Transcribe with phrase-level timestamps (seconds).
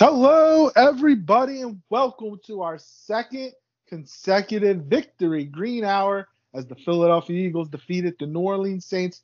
[0.00, 3.50] Hello, everybody, and welcome to our second
[3.88, 9.22] consecutive victory green hour as the Philadelphia Eagles defeated the New Orleans Saints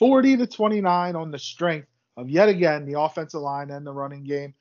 [0.00, 1.86] 40 to 29 on the strength
[2.16, 4.52] of yet again the offensive line and the running game.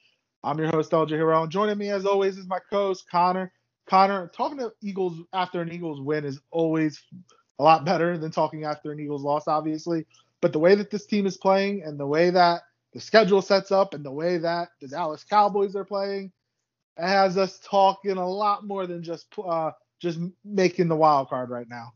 [0.43, 3.51] I'm your host, LJ Harrell, and joining me as always is my co-host Connor.
[3.87, 7.01] Connor, talking to Eagles after an Eagles win is always
[7.57, 10.05] a lot better than talking after an Eagles loss, obviously.
[10.41, 12.61] But the way that this team is playing and the way that
[12.95, 16.31] the schedule sets up and the way that the Dallas Cowboys are playing
[16.97, 19.71] it has us talking a lot more than just uh,
[20.01, 21.93] just making the wild card right now.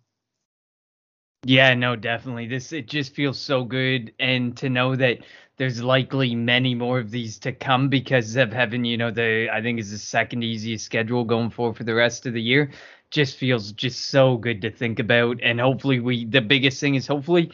[1.45, 2.47] Yeah, no, definitely.
[2.47, 5.19] This it just feels so good, and to know that
[5.55, 9.61] there's likely many more of these to come because of having, you know, the I
[9.61, 12.71] think is the second easiest schedule going forward for the rest of the year.
[13.09, 16.25] Just feels just so good to think about, and hopefully we.
[16.25, 17.51] The biggest thing is hopefully,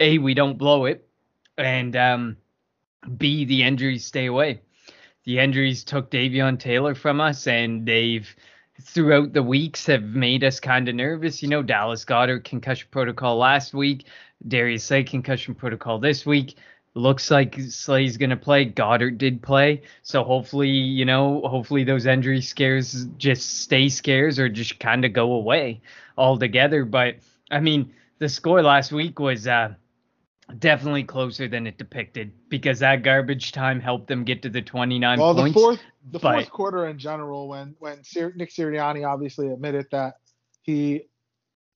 [0.00, 1.08] a we don't blow it,
[1.56, 2.36] and um,
[3.16, 4.60] B, the injuries stay away.
[5.24, 8.34] The injuries took Davion Taylor from us, and they've
[8.80, 11.42] throughout the weeks have made us kind of nervous.
[11.42, 14.06] You know, Dallas Goedert concussion protocol last week,
[14.46, 16.56] Darius Slay concussion protocol this week.
[16.94, 18.64] Looks like Slay's gonna play.
[18.64, 24.48] Goedert did play, so hopefully, you know, hopefully those injury scares just stay scares or
[24.48, 25.80] just kind of go away
[26.16, 26.84] altogether.
[26.84, 27.16] But
[27.50, 29.46] I mean, the score last week was.
[29.46, 29.74] uh
[30.56, 35.18] definitely closer than it depicted because that garbage time helped them get to the 29
[35.18, 35.54] well, points.
[35.54, 37.98] the fourth, the but, fourth quarter in general, when when
[38.36, 40.14] Nick Sirianni obviously admitted that
[40.62, 41.02] he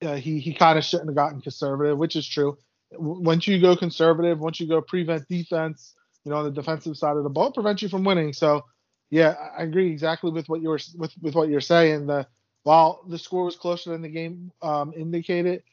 [0.01, 2.57] uh, he he kind of shouldn't have gotten conservative, which is true.
[2.91, 7.17] Once you go conservative, once you go prevent defense, you know, on the defensive side
[7.17, 8.33] of the ball, prevents you from winning.
[8.33, 8.65] So,
[9.09, 12.07] yeah, I agree exactly with what you're with with what you're saying.
[12.07, 12.27] The
[12.63, 15.63] while the score was closer than the game um, indicated,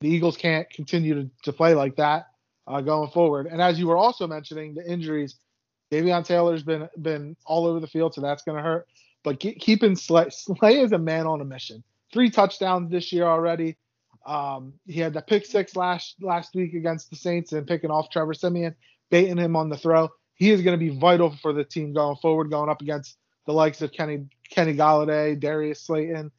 [0.00, 2.26] the Eagles can't continue to, to play like that
[2.70, 3.46] uh, going forward.
[3.46, 5.36] And as you were also mentioning, the injuries,
[5.90, 8.86] Davion Taylor's been been all over the field, so that's going to hurt.
[9.24, 11.82] But keep, keeping Slay, Slay is a man on a mission.
[12.12, 13.76] Three touchdowns this year already.
[14.26, 18.10] Um, he had the pick six last last week against the Saints and picking off
[18.10, 18.74] Trevor Siemian,
[19.10, 20.08] baiting him on the throw.
[20.34, 23.16] He is going to be vital for the team going forward, going up against
[23.46, 26.30] the likes of Kenny Kenny Golladay, Darius Slayton,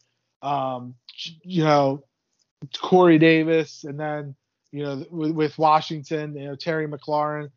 [0.41, 0.95] um,
[1.43, 2.03] you know,
[2.79, 4.35] Corey Davis, and then
[4.71, 7.49] you know, with, with Washington, you know, Terry McLaurin.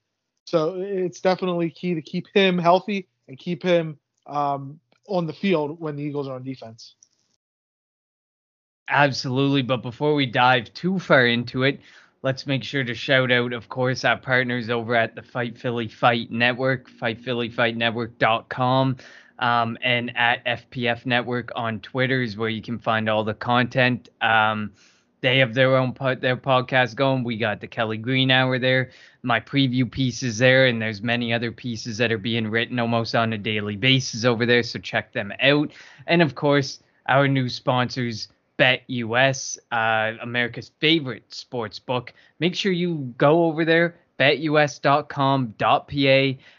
[0.44, 5.80] So it's definitely key to keep him healthy and keep him um, on the field
[5.80, 6.96] when the Eagles are on defense.
[8.88, 9.62] Absolutely.
[9.62, 11.80] But before we dive too far into it,
[12.22, 15.88] let's make sure to shout out, of course, our partners over at the Fight Philly
[15.88, 18.96] Fight Network, fightphillyfightnetwork.com,
[19.38, 24.10] um, and at FPF Network on Twitter is where you can find all the content.
[24.20, 24.72] Um,
[25.24, 27.24] they have their own pod, their podcast going.
[27.24, 28.90] We got the Kelly Green Hour there,
[29.22, 33.14] my preview piece is there, and there's many other pieces that are being written almost
[33.14, 34.62] on a daily basis over there.
[34.62, 35.72] So check them out.
[36.06, 42.12] And of course, our new sponsors, BetUS, uh, America's favorite sports book.
[42.38, 45.58] Make sure you go over there, betus.com.pa,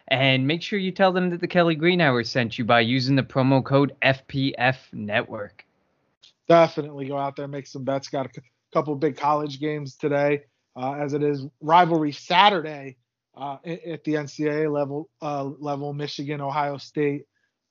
[0.08, 3.16] and make sure you tell them that the Kelly Green Hour sent you by using
[3.16, 5.64] the promo code FPF Network.
[6.50, 8.08] Definitely go out there, make some bets.
[8.08, 8.30] Got a
[8.76, 10.44] couple big college games today,
[10.76, 12.98] uh, as it is rivalry Saturday
[13.36, 15.10] uh, at the NCAA level.
[15.22, 17.24] Uh, level, Michigan, Ohio State,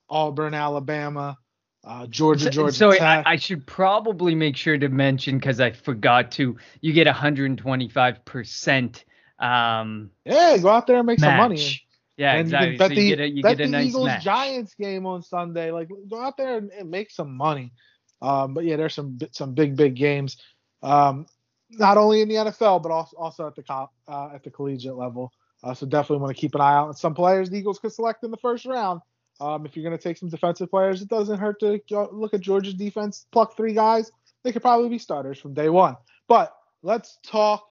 [0.09, 1.37] Auburn, Alabama.
[1.83, 2.75] Uh, Georgia, Georgia.
[2.75, 6.57] So, I, I, should probably make sure to mention because I forgot to.
[6.81, 9.05] You get 125 percent.
[9.37, 11.29] Um, yeah, go out there and make match.
[11.29, 11.81] some money.
[12.17, 12.71] Yeah, and exactly.
[12.71, 14.23] You bet so the, you get a, get a nice Eagles match.
[14.23, 15.69] Giants game on Sunday.
[15.69, 17.71] Like, go out there and, and make some money.
[18.19, 20.37] Um, but yeah, there's some some big big games
[20.85, 21.25] um,
[21.71, 25.31] not only in the NFL but also at the cop uh, at the collegiate level.
[25.63, 27.91] Uh, so definitely want to keep an eye out on some players the Eagles could
[27.91, 29.01] select in the first round.
[29.41, 31.81] Um, if you're going to take some defensive players, it doesn't hurt to
[32.11, 34.11] look at Georgia's defense, pluck three guys.
[34.43, 35.97] They could probably be starters from day one.
[36.27, 37.67] But let's talk.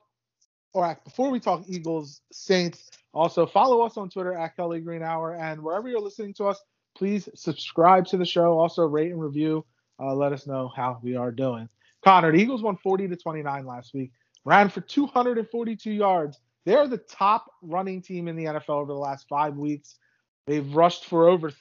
[0.75, 5.37] Or before we talk Eagles Saints, also follow us on Twitter at Kelly Green Hour
[5.37, 6.60] and wherever you're listening to us,
[6.96, 8.58] please subscribe to the show.
[8.58, 9.64] Also rate and review.
[10.00, 11.69] Uh, let us know how we are doing.
[12.05, 14.12] Connor, the Eagles won 40 to 29 last week,
[14.45, 16.39] ran for 242 yards.
[16.67, 19.97] They're the top running team in the NFL over the last five weeks.
[20.47, 21.53] They've rushed for over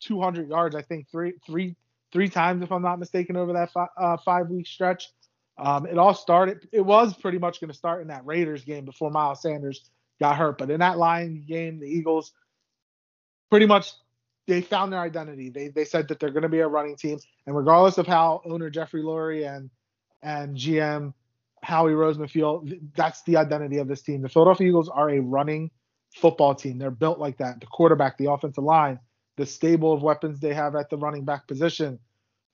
[0.00, 1.76] 200 yards, I think three, three,
[2.12, 5.08] three times, if I'm not mistaken, over that fi- uh, five week stretch.
[5.58, 6.68] Um, it all started.
[6.72, 9.88] It was pretty much going to start in that Raiders game before Miles Sanders
[10.20, 12.32] got hurt, but in that Lion game, the Eagles
[13.50, 13.92] pretty much
[14.46, 15.48] they found their identity.
[15.48, 18.42] They they said that they're going to be a running team, and regardless of how
[18.44, 19.70] owner Jeffrey Lurie and
[20.26, 21.14] and GM
[21.62, 24.22] Howie Roseman feel that's the identity of this team.
[24.22, 25.70] The Philadelphia Eagles are a running
[26.14, 26.78] football team.
[26.78, 27.60] They're built like that.
[27.60, 28.98] The quarterback, the offensive line,
[29.36, 32.00] the stable of weapons they have at the running back position.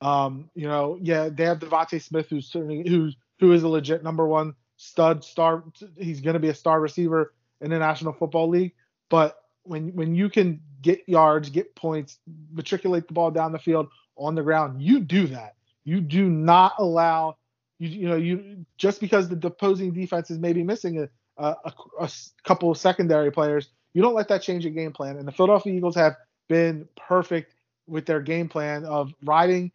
[0.03, 4.05] Um, you know, yeah, they have DeVonta Smith, who's certainly who's who is a legit
[4.05, 5.65] number one stud star.
[5.97, 7.33] He's going to be a star receiver
[7.63, 8.75] in the National Football League.
[9.09, 12.19] But when when you can get yards, get points,
[12.53, 15.55] matriculate the ball down the field on the ground, you do that.
[15.85, 17.37] You do not allow
[17.83, 21.09] you you know you just because the opposing defense is maybe missing a,
[21.43, 21.57] a,
[22.01, 22.11] a
[22.45, 25.17] couple of secondary players, you don't let that change your game plan.
[25.17, 26.17] And the Philadelphia Eagles have
[26.49, 27.55] been perfect
[27.87, 29.73] with their game plan of riding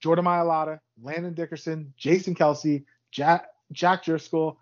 [0.00, 4.58] Jordan Mailata, Landon Dickerson, Jason Kelce, Jack, Jack Driscoll,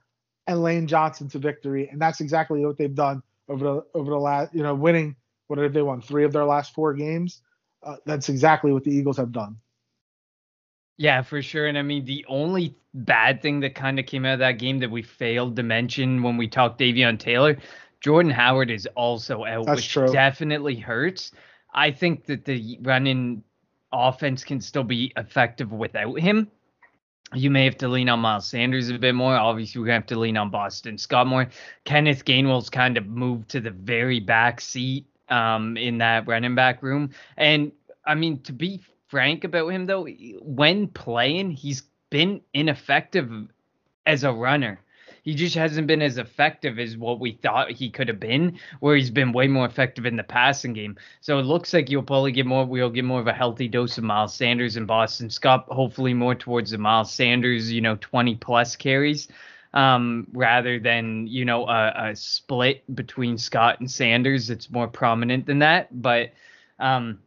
[0.46, 1.88] and Lane Johnson to victory.
[1.90, 5.16] And that's exactly what they've done over the over the last, you know, winning
[5.48, 6.00] what have they won?
[6.00, 7.42] Three of their last four games.
[7.82, 9.56] Uh, that's exactly what the Eagles have done.
[10.96, 11.66] Yeah, for sure.
[11.66, 14.78] And I mean, the only bad thing that kind of came out of that game
[14.78, 17.56] that we failed to mention when we talked Davion Taylor,
[18.00, 20.12] Jordan Howard is also out, That's which true.
[20.12, 21.32] definitely hurts.
[21.72, 23.42] I think that the running
[23.92, 26.48] offense can still be effective without him.
[27.32, 29.34] You may have to lean on Miles Sanders a bit more.
[29.34, 31.48] Obviously, we're gonna have to lean on Boston Scott more.
[31.84, 36.82] Kenneth Gainwell's kind of moved to the very back seat um, in that running back
[36.82, 37.10] room.
[37.36, 37.72] And
[38.06, 38.80] I mean, to be
[39.14, 40.08] frank about him though,
[40.42, 43.30] when playing, he's been ineffective
[44.06, 44.80] as a runner.
[45.22, 48.96] He just hasn't been as effective as what we thought he could have been, where
[48.96, 50.96] he's been way more effective in the passing game.
[51.20, 53.96] So it looks like you'll probably get more we'll get more of a healthy dose
[53.98, 58.34] of Miles Sanders and Boston Scott, hopefully more towards the Miles Sanders, you know, 20
[58.34, 59.28] plus carries.
[59.74, 65.46] Um, rather than you know a, a split between Scott and Sanders, it's more prominent
[65.46, 66.02] than that.
[66.02, 66.32] But
[66.80, 67.20] um,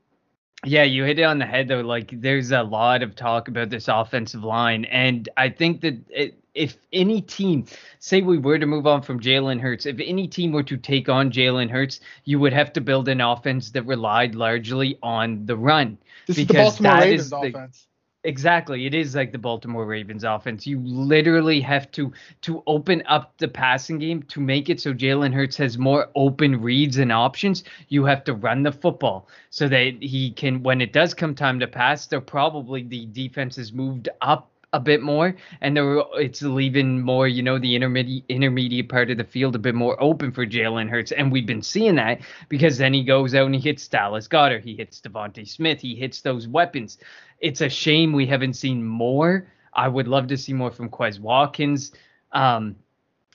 [0.65, 1.81] yeah, you hit it on the head though.
[1.81, 6.39] Like there's a lot of talk about this offensive line, and I think that it,
[6.55, 7.65] if any team,
[7.99, 11.07] say we were to move on from Jalen Hurts, if any team were to take
[11.07, 15.55] on Jalen Hurts, you would have to build an offense that relied largely on the
[15.55, 15.97] run.
[16.25, 17.87] This is the Baltimore Ravens offense.
[18.27, 18.85] Exactly.
[18.85, 20.67] It is like the Baltimore Ravens offense.
[20.67, 25.33] You literally have to to open up the passing game to make it so Jalen
[25.33, 27.63] Hurts has more open reads and options.
[27.87, 31.59] You have to run the football so that he can when it does come time
[31.61, 36.41] to pass, they're probably the defense has moved up a bit more and there it's
[36.41, 40.31] leaving more you know the intermediate intermediate part of the field a bit more open
[40.31, 42.19] for Jalen Hurts and we've been seeing that
[42.49, 45.95] because then he goes out and he hits Dallas Goedert, he hits DeVonta Smith he
[45.95, 46.97] hits those weapons.
[47.39, 49.47] It's a shame we haven't seen more.
[49.73, 51.93] I would love to see more from Quez Watkins.
[52.33, 52.75] Um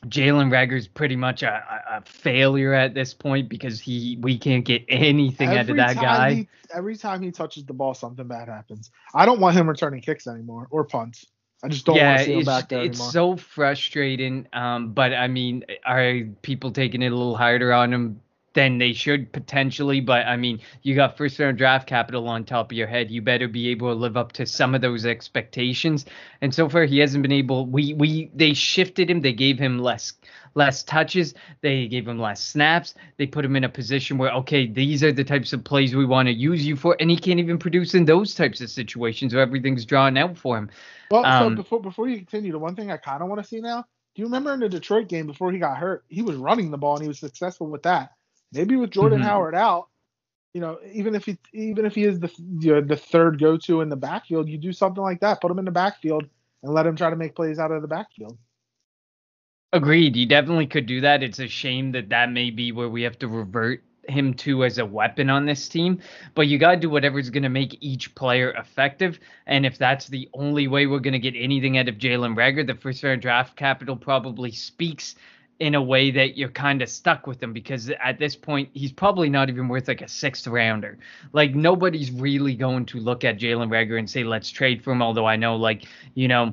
[0.07, 4.85] Jalen Reagor's pretty much a, a, failure at this point because he we can't get
[4.89, 6.35] anything every out of that guy.
[6.35, 8.91] He, every time he touches the ball, something bad happens.
[9.15, 11.27] I don't want him returning kicks anymore or punts.
[11.63, 13.13] I just don't yeah, want to see him back there it's anymore.
[13.13, 14.49] so frustrating.
[14.53, 18.21] Um, but I mean, are people taking it a little harder on him
[18.55, 20.01] than they should potentially?
[20.01, 23.11] But I mean, you got first round draft capital on top of your head.
[23.11, 26.05] You better be able to live up to some of those expectations.
[26.41, 27.67] And so far, he hasn't been able.
[27.67, 29.21] We we they shifted him.
[29.21, 30.15] They gave him less
[30.55, 31.35] less touches.
[31.61, 32.95] They gave him less snaps.
[33.17, 36.05] They put him in a position where, okay, these are the types of plays we
[36.05, 39.35] want to use you for, and he can't even produce in those types of situations
[39.35, 40.71] where everything's drawn out for him.
[41.11, 43.49] Well, Um, so before before you continue, the one thing I kind of want to
[43.49, 43.85] see now.
[44.15, 46.77] Do you remember in the Detroit game before he got hurt, he was running the
[46.77, 48.11] ball and he was successful with that.
[48.53, 49.25] Maybe with Jordan Mhm.
[49.25, 49.89] Howard out,
[50.55, 52.31] you know, even if he even if he is the
[52.61, 55.41] you know, the third go to in the backfield, you do something like that.
[55.41, 56.25] Put him in the backfield
[56.63, 58.39] and let him try to make plays out of the backfield.
[59.73, 60.17] Agreed.
[60.17, 61.23] You definitely could do that.
[61.23, 64.79] It's a shame that that may be where we have to revert him to as
[64.79, 66.01] a weapon on this team.
[66.35, 69.19] But you got to do whatever's going to make each player effective.
[69.47, 72.67] And if that's the only way we're going to get anything out of Jalen Reagor,
[72.67, 75.15] the first round draft capital probably speaks
[75.61, 78.91] in a way that you're kind of stuck with him because at this point he's
[78.93, 80.99] probably not even worth like a sixth rounder.
[81.33, 85.03] Like nobody's really going to look at Jalen Reagor and say let's trade for him.
[85.03, 86.53] Although I know like you know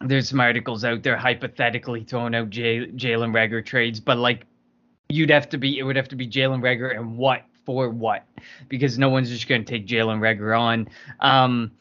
[0.00, 4.46] there's some articles out there hypothetically throwing out J- Jalen Reagor trades, but like
[5.08, 8.24] you'd have to be it would have to be Jalen Reagor and what for what
[8.68, 10.88] because no one's just going to take Jalen Reagor on.
[11.20, 11.72] Um,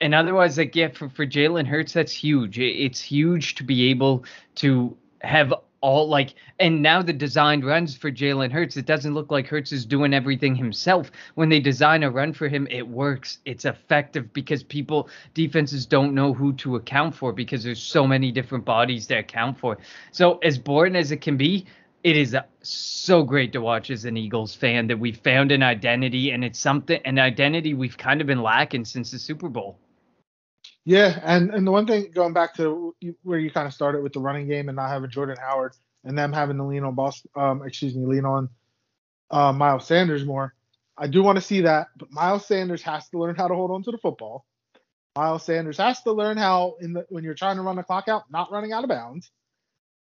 [0.00, 2.58] and otherwise, like yeah, for for Jalen Hurts, that's huge.
[2.58, 4.24] It- It's huge to be able
[4.56, 8.76] to have all like and now the design runs for Jalen Hurts.
[8.76, 11.10] It doesn't look like Hurts is doing everything himself.
[11.34, 13.38] When they design a run for him, it works.
[13.44, 18.32] It's effective because people defenses don't know who to account for because there's so many
[18.32, 19.78] different bodies to account for.
[20.12, 21.66] So as boring as it can be,
[22.02, 26.30] it is so great to watch as an Eagles fan that we found an identity
[26.30, 29.78] and it's something an identity we've kind of been lacking since the Super Bowl.
[30.86, 34.12] Yeah, and and the one thing going back to where you kind of started with
[34.12, 35.74] the running game and not having Jordan Howard
[36.04, 38.48] and them having to lean on Boston, um, excuse me, lean on
[39.32, 40.54] uh, Miles Sanders more.
[40.96, 43.72] I do want to see that, but Miles Sanders has to learn how to hold
[43.72, 44.46] on to the football.
[45.16, 48.06] Miles Sanders has to learn how in the when you're trying to run the clock
[48.06, 49.28] out, not running out of bounds.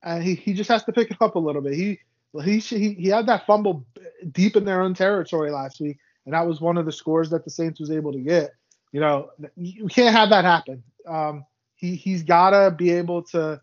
[0.04, 1.74] And he, he just has to pick it up a little bit.
[1.74, 1.98] He
[2.44, 3.84] he he he had that fumble
[4.30, 7.44] deep in their own territory last week, and that was one of the scores that
[7.44, 8.52] the Saints was able to get.
[8.92, 10.82] You know, you can't have that happen.
[11.06, 13.60] Um, he he's got to be able to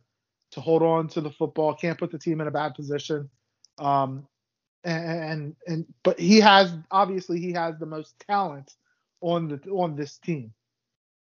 [0.52, 1.74] to hold on to the football.
[1.74, 3.30] Can't put the team in a bad position.
[3.78, 4.28] Um,
[4.84, 8.74] and, and and but he has obviously he has the most talent
[9.22, 10.54] on the on this team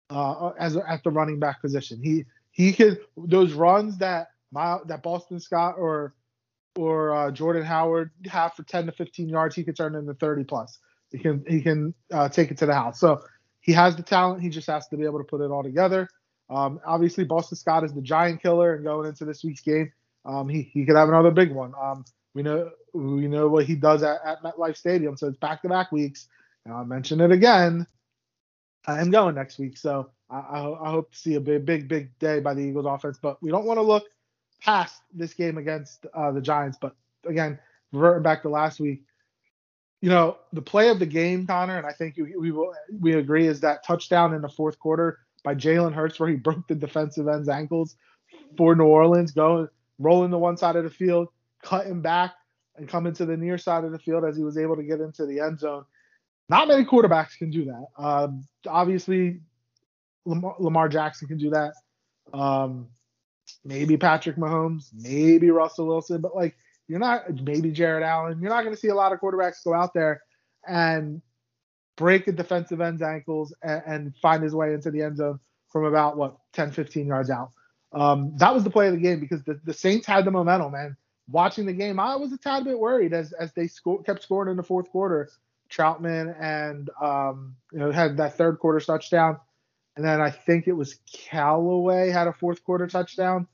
[0.10, 2.00] uh, as at the running back position.
[2.03, 6.13] He he could those runs that my that Boston Scott or
[6.75, 10.43] or uh, Jordan Howard have for 10 to 15 yards, he could turn into 30
[10.43, 10.79] plus.
[11.12, 13.00] He can he can uh, take it to the house.
[13.00, 13.22] So
[13.63, 14.41] he has the talent.
[14.41, 16.08] He just has to be able to put it all together.
[16.50, 19.91] Um, obviously, Boston Scott is the giant killer, and going into this week's game,
[20.25, 21.74] um, he he could have another big one.
[21.82, 22.03] Um,
[22.34, 25.70] we know we know what he does at, at MetLife Stadium, so it's back to
[25.70, 26.27] back weeks.
[26.65, 27.88] And I'll mention it again.
[28.86, 31.88] I am going next week, so I, I, I hope to see a big, big,
[31.88, 33.17] big day by the Eagles offense.
[33.22, 34.03] But we don't want to look
[34.62, 36.77] past this game against uh, the Giants.
[36.79, 37.58] But again,
[37.93, 39.03] reverting back to last week,
[40.03, 43.13] you know, the play of the game, Connor, and I think we, we will we
[43.13, 46.75] agree is that touchdown in the fourth quarter by Jalen Hurts where he broke the
[46.75, 47.95] defensive end's ankles
[48.57, 49.69] for New Orleans, going
[50.00, 51.29] rolling to one side of the field,
[51.63, 52.33] cutting back
[52.75, 55.00] and coming to the near side of the field as he was able to get
[55.00, 55.86] into the end zone.
[56.50, 57.86] Not many quarterbacks can do that.
[57.98, 59.39] Um, obviously,
[60.25, 61.75] Lamar, Lamar, Jackson can do that.
[62.33, 62.89] Um,
[63.63, 66.57] maybe Patrick Mahomes, maybe Russell Wilson, but like
[66.88, 68.40] you're not maybe Jared Allen.
[68.42, 70.22] You're not going to see a lot of quarterbacks go out there
[70.68, 71.22] and
[71.96, 75.86] break a defensive end's ankles and, and, find his way into the end zone from
[75.86, 77.52] about what 10, 15 yards out.
[77.92, 80.72] Um, that was the play of the game because the, the Saints had the momentum.
[80.72, 80.98] man.
[81.30, 84.52] watching the game, I was a tad bit worried as as they sco- kept scoring
[84.52, 85.30] in the fourth quarter.
[85.70, 89.40] Trautman and um, you know had that third quarter touchdown,
[89.96, 93.48] and then I think it was Callaway had a fourth quarter touchdown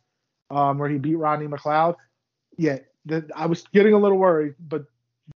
[0.49, 1.95] um, where he beat Rodney McLeod.
[2.57, 4.85] Yeah, the, I was getting a little worried, but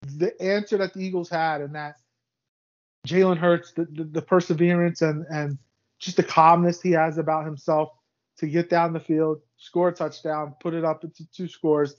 [0.03, 1.97] the answer that the Eagles had and that
[3.07, 5.59] Jalen Hurts, the, the, the perseverance and and
[5.99, 7.91] just the calmness he has about himself
[8.39, 11.97] to get down the field, score a touchdown, put it up into two scores,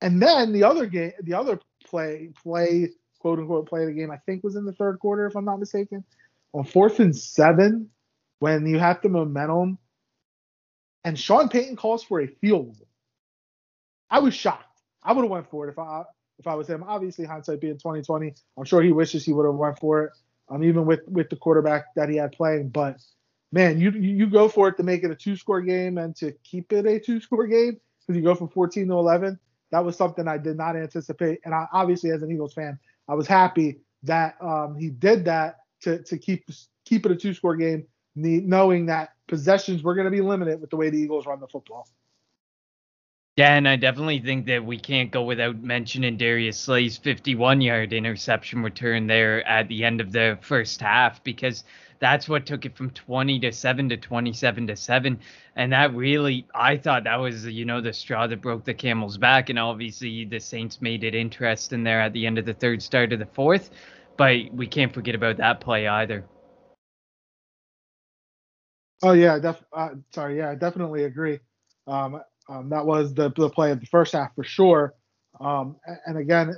[0.00, 4.10] and then the other game, the other play, play, quote unquote, play of the game,
[4.10, 6.04] I think was in the third quarter, if I'm not mistaken,
[6.52, 7.90] on fourth and seven,
[8.38, 9.78] when you have the momentum,
[11.04, 12.76] and Sean Payton calls for a field.
[14.10, 14.65] I was shocked.
[15.06, 16.02] I would have went for it if I
[16.38, 16.82] if I was him.
[16.82, 20.12] Obviously, hindsight being 2020, I'm sure he wishes he would have went for it.
[20.48, 22.98] Um, even with with the quarterback that he had playing, but
[23.52, 26.32] man, you you go for it to make it a two score game and to
[26.44, 29.96] keep it a two score game because you go from 14 to 11 that was
[29.96, 31.40] something I did not anticipate.
[31.44, 35.58] And I obviously, as an Eagles fan, I was happy that um, he did that
[35.82, 36.48] to to keep
[36.84, 40.70] keep it a two score game, knowing that possessions were going to be limited with
[40.70, 41.88] the way the Eagles run the football.
[43.36, 47.92] Yeah, and I definitely think that we can't go without mentioning Darius Slay's 51 yard
[47.92, 51.64] interception return there at the end of the first half because
[51.98, 55.18] that's what took it from 20 to 7 to 27 to 7
[55.56, 59.18] and that really i thought that was you know the straw that broke the camel's
[59.18, 59.50] back.
[59.50, 63.14] And obviously the saints made it interesting there at the end of the third start
[63.14, 63.72] of the fourth.
[64.18, 66.24] But we can't forget about that play either.
[69.02, 71.40] Oh yeah def- uh, sorry yeah i definitely agree.
[71.88, 74.94] Um, um, that was the, the play of the first half for sure
[75.40, 75.76] um,
[76.06, 76.54] and again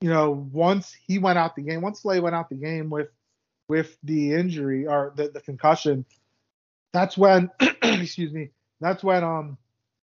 [0.00, 3.08] you know once he went out the game once slay went out the game with
[3.68, 6.04] with the injury or the, the concussion,
[6.92, 7.50] that's when
[7.82, 9.58] excuse me, that's when um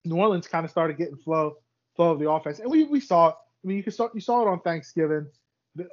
[0.06, 1.58] New Orleans kind of started getting flow
[1.96, 2.60] flow of the offense.
[2.60, 3.30] And we, we saw.
[3.30, 5.28] I mean you saw you saw it on Thanksgiving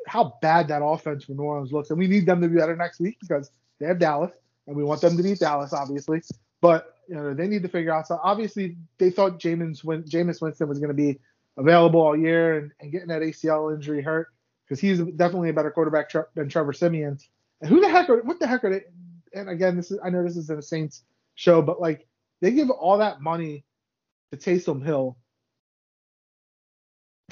[0.09, 1.91] how bad that offense for New Orleans looks.
[1.91, 4.33] And we need them to be better next week because they have Dallas
[4.67, 6.21] and we want them to beat Dallas, obviously.
[6.61, 10.69] But you know, they need to figure out so obviously they thought Jameis Jameis Winston
[10.69, 11.19] was gonna be
[11.57, 14.29] available all year and, and getting that ACL injury hurt
[14.65, 17.19] because he's definitely a better quarterback than Trevor Siemian.
[17.61, 18.85] And who the heck are what the heck are they?
[19.33, 21.03] And again, this is I know this isn't a Saints
[21.35, 22.07] show, but like
[22.41, 23.65] they give all that money
[24.31, 25.17] to Taysom Hill.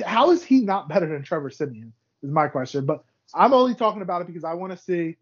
[0.05, 1.93] How is he not better than Trevor Siemian?
[2.23, 2.87] Is my question.
[2.87, 3.05] But
[3.35, 5.17] I'm only talking about it because I want to see,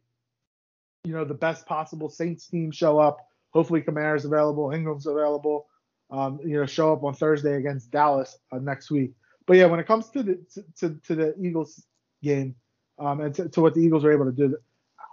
[1.05, 3.19] you know, the best possible Saints team show up.
[3.55, 5.67] Hopefully, Kamara's available, Ingram's available.
[6.11, 9.13] Um, you know, show up on Thursday against Dallas uh, next week.
[9.47, 11.83] But yeah, when it comes to the to, to, to the Eagles
[12.23, 12.57] game
[12.99, 14.57] um, and to, to, what the Eagles are able to do,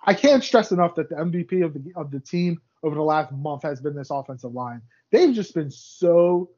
[0.05, 3.31] I can't stress enough that the MVP of the of the team over the last
[3.31, 4.81] month has been this offensive line.
[5.12, 6.50] They've just been so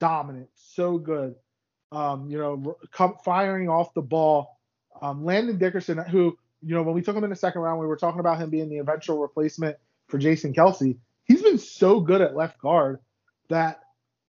[0.00, 1.34] dominant, so good.
[1.90, 4.58] Um, you know, come, firing off the ball
[5.00, 7.86] Um, Landon Dickerson, who you know when we took him in the second round, we
[7.86, 9.76] were talking about him being the eventual replacement
[10.08, 10.96] for Jason Kelce.
[11.24, 13.00] He's been so good at left guard
[13.48, 13.80] that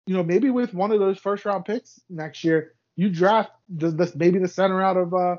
[0.06, 3.90] you know maybe with one of those first round picks next year, you draft the,
[3.90, 5.36] the maybe the center out of uh,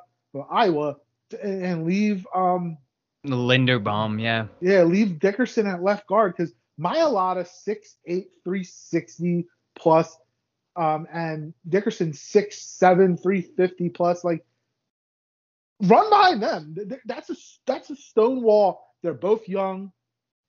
[0.51, 0.97] Iowa
[1.41, 2.77] and, and leave um
[3.25, 4.47] Linderbaum, yeah.
[4.61, 10.17] Yeah, leave Dickerson at left guard because Mailata 6'8, 360 plus,
[10.75, 14.23] um, and Dickerson six seven three fifty plus.
[14.23, 14.45] Like,
[15.81, 16.75] run behind them.
[17.05, 17.35] That's a
[17.65, 18.93] that's a stone wall.
[19.01, 19.91] They're both young,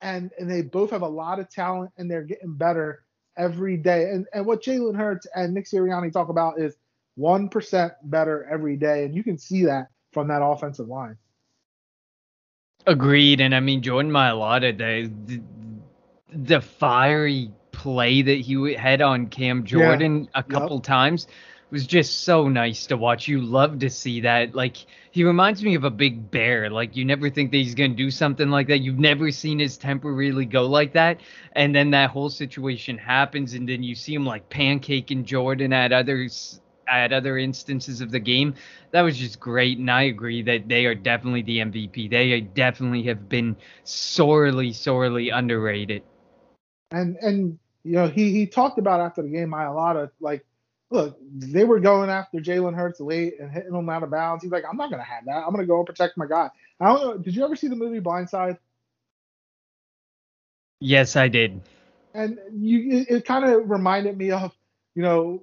[0.00, 3.04] and and they both have a lot of talent, and they're getting better
[3.36, 4.10] every day.
[4.10, 6.76] And and what Jalen Hurts and Nick Sirianni talk about is
[7.16, 11.16] one percent better every day, and you can see that from that offensive line.
[12.86, 15.42] Agreed, and I mean Jordan Mailata, the, the
[16.32, 20.40] the fiery play that he had on Cam Jordan yeah.
[20.40, 20.84] a couple yep.
[20.84, 21.26] times
[21.70, 23.28] was just so nice to watch.
[23.28, 24.54] You love to see that.
[24.54, 24.76] Like
[25.10, 26.70] he reminds me of a big bear.
[26.70, 28.78] Like you never think that he's gonna do something like that.
[28.78, 31.20] You've never seen his temper really go like that.
[31.52, 35.92] And then that whole situation happens, and then you see him like pancaking Jordan at
[35.92, 38.54] others at other instances of the game.
[38.92, 42.10] That was just great, and I agree that they are definitely the MVP.
[42.10, 46.02] They definitely have been sorely, sorely underrated.
[46.90, 50.44] And and you know he he talked about after the game Mailata like
[50.90, 54.42] look they were going after Jalen Hurts late and hitting him out of bounds.
[54.42, 55.44] He's like I'm not gonna have that.
[55.44, 56.50] I'm gonna go and protect my guy.
[56.80, 57.18] I don't know.
[57.18, 58.58] Did you ever see the movie Blindside?
[60.80, 61.60] Yes, I did.
[62.14, 64.52] And you it, it kind of reminded me of
[64.94, 65.42] you know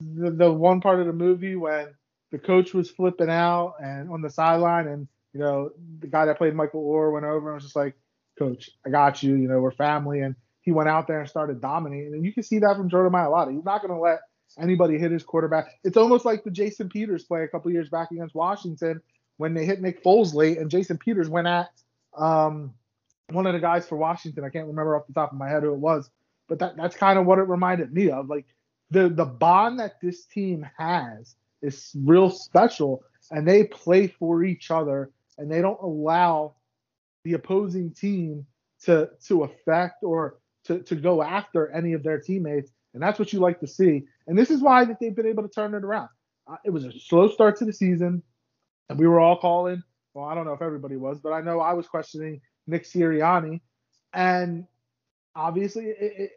[0.00, 1.88] the, the one part of the movie when
[2.32, 5.70] the coach was flipping out and on the sideline and you know
[6.00, 7.94] the guy that played Michael Oher went over and was just like
[8.38, 11.60] coach I got you you know we're family and he went out there and started
[11.60, 14.20] dominating and you can see that from Jordan Mailata he's not going to let
[14.58, 15.78] anybody hit his quarterback.
[15.84, 19.00] It's almost like the Jason Peters play a couple years back against Washington
[19.36, 21.70] when they hit Nick Foles late and Jason Peters went at
[22.16, 22.74] um,
[23.30, 24.44] one of the guys for Washington.
[24.44, 26.10] I can't remember off the top of my head who it was
[26.50, 28.28] but that that's kind of what it reminded me of.
[28.28, 28.44] Like
[28.90, 34.70] the the bond that this team has is real special, and they play for each
[34.70, 36.56] other, and they don't allow
[37.24, 38.44] the opposing team
[38.82, 43.32] to to affect or to to go after any of their teammates, and that's what
[43.32, 44.04] you like to see.
[44.26, 46.08] And this is why that they've been able to turn it around.
[46.46, 48.22] Uh, it was a slow start to the season,
[48.88, 49.82] and we were all calling.
[50.14, 53.60] Well, I don't know if everybody was, but I know I was questioning Nick Sirianni,
[54.12, 54.66] and
[55.36, 56.32] obviously it, it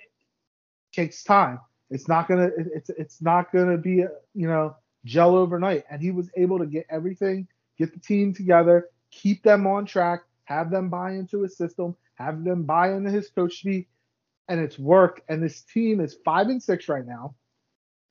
[0.92, 1.60] takes time.
[1.90, 5.84] It's not gonna it's it's not gonna be you know gel overnight.
[5.90, 10.22] And he was able to get everything, get the team together, keep them on track,
[10.46, 13.90] have them buy into his system, have them buy into his coach speak,
[14.48, 15.22] and it's worked.
[15.30, 17.36] And this team is five and six right now,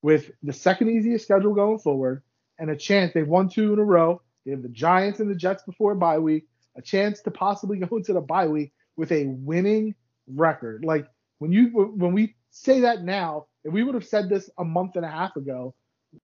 [0.02, 2.22] with the second easiest schedule going forward,
[2.58, 4.20] and a chance they've won two in a row.
[4.44, 7.96] They have the Giants and the Jets before bye week, a chance to possibly go
[7.96, 9.94] into the bye week with a winning
[10.26, 10.84] record.
[10.84, 11.06] Like
[11.38, 14.96] when you when we say that now, if we would have said this a month
[14.96, 15.74] and a half ago,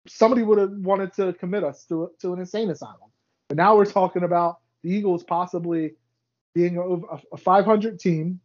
[0.07, 3.11] somebody would have wanted to commit us to, to an insane asylum.
[3.47, 5.93] But now we're talking about the Eagles possibly
[6.53, 8.39] being a, a 500 team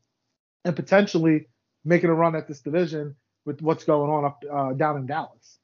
[0.65, 1.49] and potentially
[1.85, 5.59] making a run at this division with what's going on up uh, down in Dallas.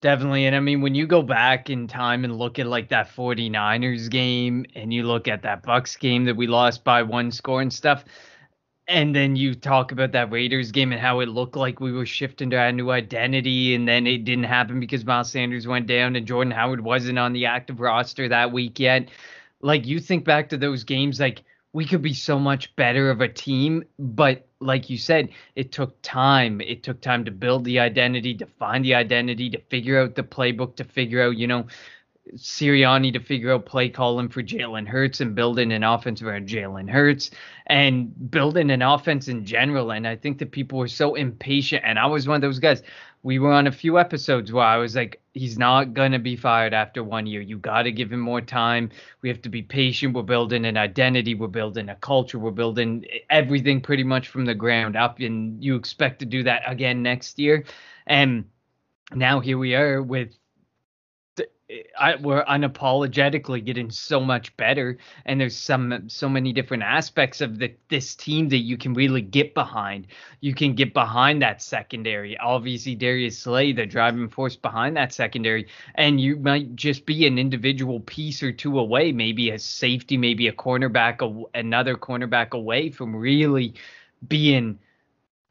[0.00, 0.46] Definitely.
[0.46, 4.08] And I mean, when you go back in time and look at like that 49ers
[4.08, 7.70] game and you look at that Bucks game that we lost by one score and
[7.72, 8.04] stuff,
[8.88, 12.06] and then you talk about that Raiders game and how it looked like we were
[12.06, 16.16] shifting to our new identity, and then it didn't happen because Miles Sanders went down
[16.16, 19.10] and Jordan Howard wasn't on the active roster that week yet.
[19.60, 23.20] Like you think back to those games, like we could be so much better of
[23.20, 26.60] a team, but like you said, it took time.
[26.60, 30.22] It took time to build the identity, to find the identity, to figure out the
[30.22, 31.66] playbook, to figure out, you know,
[32.36, 36.88] Sirianni to figure out play calling for Jalen Hurts and building an offense around Jalen
[36.88, 37.30] Hurts
[37.66, 39.90] and building an offense in general.
[39.90, 41.82] And I think that people were so impatient.
[41.84, 42.82] And I was one of those guys.
[43.22, 46.36] We were on a few episodes where I was like, he's not going to be
[46.36, 47.42] fired after one year.
[47.42, 48.90] You got to give him more time.
[49.20, 50.14] We have to be patient.
[50.14, 51.34] We're building an identity.
[51.34, 52.38] We're building a culture.
[52.38, 55.20] We're building everything pretty much from the ground up.
[55.20, 57.64] And you expect to do that again next year.
[58.06, 58.46] And
[59.14, 60.34] now here we are with
[61.98, 67.58] I, we're unapologetically getting so much better, and there's some so many different aspects of
[67.58, 70.08] the, this team that you can really get behind.
[70.40, 72.36] You can get behind that secondary.
[72.38, 77.38] Obviously, Darius Slay, the driving force behind that secondary, and you might just be an
[77.38, 83.14] individual piece or two away, maybe a safety, maybe a cornerback, another cornerback away from
[83.14, 83.74] really
[84.26, 84.78] being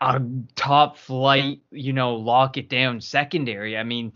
[0.01, 0.21] a
[0.55, 3.77] top flight, you know, lock it down secondary.
[3.77, 4.13] I mean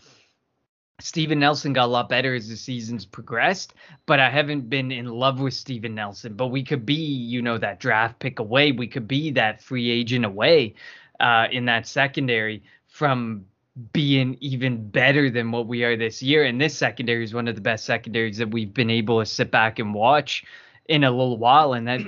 [0.99, 3.73] Steven Nelson got a lot better as the seasons progressed,
[4.06, 6.36] but I haven't been in love with Steven Nelson.
[6.36, 8.71] But we could be, you know, that draft pick away.
[8.71, 10.75] We could be that free agent away
[11.19, 13.45] uh, in that secondary from
[13.91, 16.43] being even better than what we are this year.
[16.43, 19.49] And this secondary is one of the best secondaries that we've been able to sit
[19.49, 20.45] back and watch
[20.88, 21.73] in a little while.
[21.73, 22.01] And that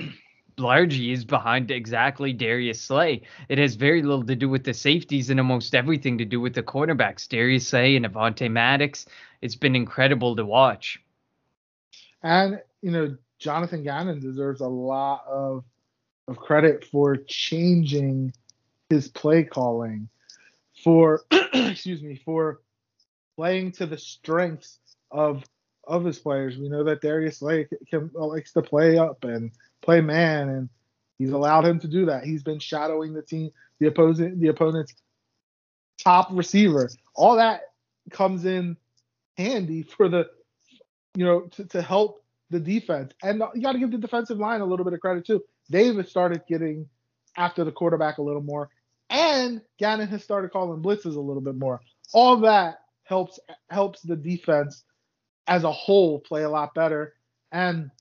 [0.57, 3.21] largely is behind exactly Darius Slay.
[3.49, 6.53] It has very little to do with the safeties and almost everything to do with
[6.53, 9.05] the cornerbacks, Darius Slay and Avonte Maddox.
[9.41, 10.99] It's been incredible to watch.
[12.23, 15.63] And, you know, Jonathan Gannon deserves a lot of
[16.27, 18.33] of credit for changing
[18.89, 20.09] his play calling,
[20.83, 21.21] for
[21.53, 22.61] excuse me, for
[23.35, 24.79] playing to the strengths
[25.11, 25.43] of
[25.87, 26.57] of his players.
[26.57, 30.69] We know that Darius Slay can, likes to play up and play man, and
[31.17, 32.23] he's allowed him to do that.
[32.23, 34.93] He's been shadowing the team, the opposing, the opponent's
[35.97, 36.89] top receiver.
[37.15, 37.61] All that
[38.11, 38.77] comes in
[39.37, 40.29] handy for the,
[41.15, 43.13] you know, to, to help the defense.
[43.23, 45.43] And you got to give the defensive line a little bit of credit too.
[45.69, 46.87] Davis started getting
[47.37, 48.69] after the quarterback a little more,
[49.09, 51.81] and Gannon has started calling blitzes a little bit more.
[52.13, 54.83] All that helps helps the defense
[55.47, 57.13] as a whole play a lot better.
[57.51, 57.91] And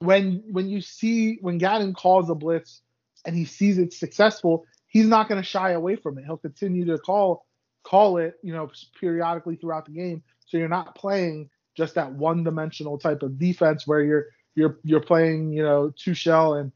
[0.00, 2.82] when when you see when Gannon calls a blitz
[3.24, 6.24] and he sees it successful, he's not going to shy away from it.
[6.24, 7.46] He'll continue to call
[7.84, 10.22] call it, you know, periodically throughout the game.
[10.46, 15.52] So you're not playing just that one-dimensional type of defense where you're you're you're playing,
[15.52, 16.72] you know, two shell and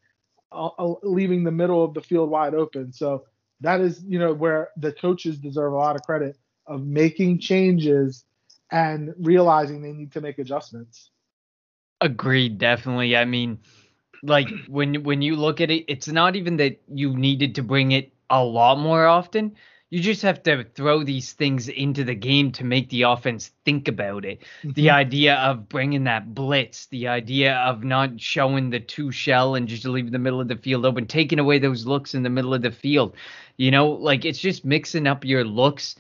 [0.53, 2.93] uh, uh, leaving the middle of the field wide open.
[2.93, 3.25] So
[3.61, 8.25] that is, you know, where the coaches deserve a lot of credit of making changes
[8.71, 11.11] and realizing they need to make adjustments.
[12.05, 13.17] Agreed, definitely.
[13.17, 13.61] I mean,
[14.23, 17.93] like when when you look at it, it's not even that you needed to bring
[17.93, 19.57] it a lot more often.
[19.89, 23.89] You just have to throw these things into the game to make the offense think
[23.89, 24.41] about it.
[24.41, 24.73] Mm-hmm.
[24.73, 29.67] The idea of bringing that blitz, the idea of not showing the two shell and
[29.67, 32.53] just leaving the middle of the field open, taking away those looks in the middle
[32.53, 33.17] of the field.
[33.57, 35.97] You know, like it's just mixing up your looks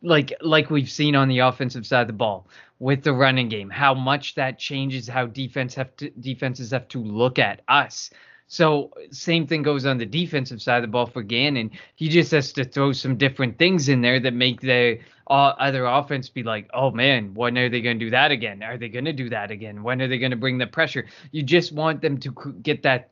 [0.00, 2.46] like like we've seen on the offensive side of the ball
[2.78, 6.98] with the running game, how much that changes how defense have to defenses have to
[6.98, 8.10] look at us.
[8.46, 11.70] So same thing goes on the defensive side of the ball for Gannon.
[11.94, 15.86] He just has to throw some different things in there that make the uh, other
[15.86, 18.62] offense be like, oh man, when are they going to do that again?
[18.62, 19.82] Are they going to do that again?
[19.82, 21.06] When are they going to bring the pressure?
[21.32, 22.32] You just want them to
[22.62, 23.10] get that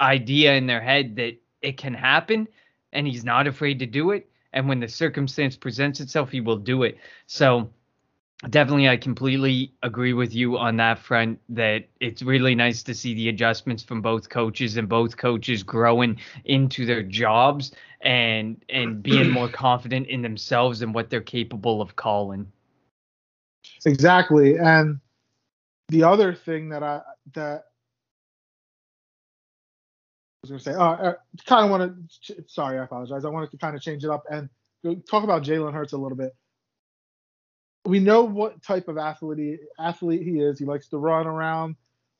[0.00, 2.46] idea in their head that it can happen,
[2.92, 6.56] and he's not afraid to do it and when the circumstance presents itself, he will
[6.56, 6.98] do it.
[7.26, 7.70] So
[8.48, 11.40] definitely, I completely agree with you on that front.
[11.48, 16.18] That it's really nice to see the adjustments from both coaches and both coaches growing
[16.44, 21.96] into their jobs and and being more confident in themselves and what they're capable of
[21.96, 22.50] calling.
[23.84, 25.00] Exactly, and
[25.88, 27.00] the other thing that I
[27.34, 27.64] that
[30.44, 31.14] I was going to say, uh, I
[31.46, 32.44] kind of want to.
[32.46, 33.24] Sorry, I apologize.
[33.24, 34.48] I wanted to kind of change it up and
[35.10, 36.32] talk about Jalen Hurts a little bit.
[37.88, 40.58] We know what type of athlete athlete he is.
[40.58, 41.76] He likes to run around.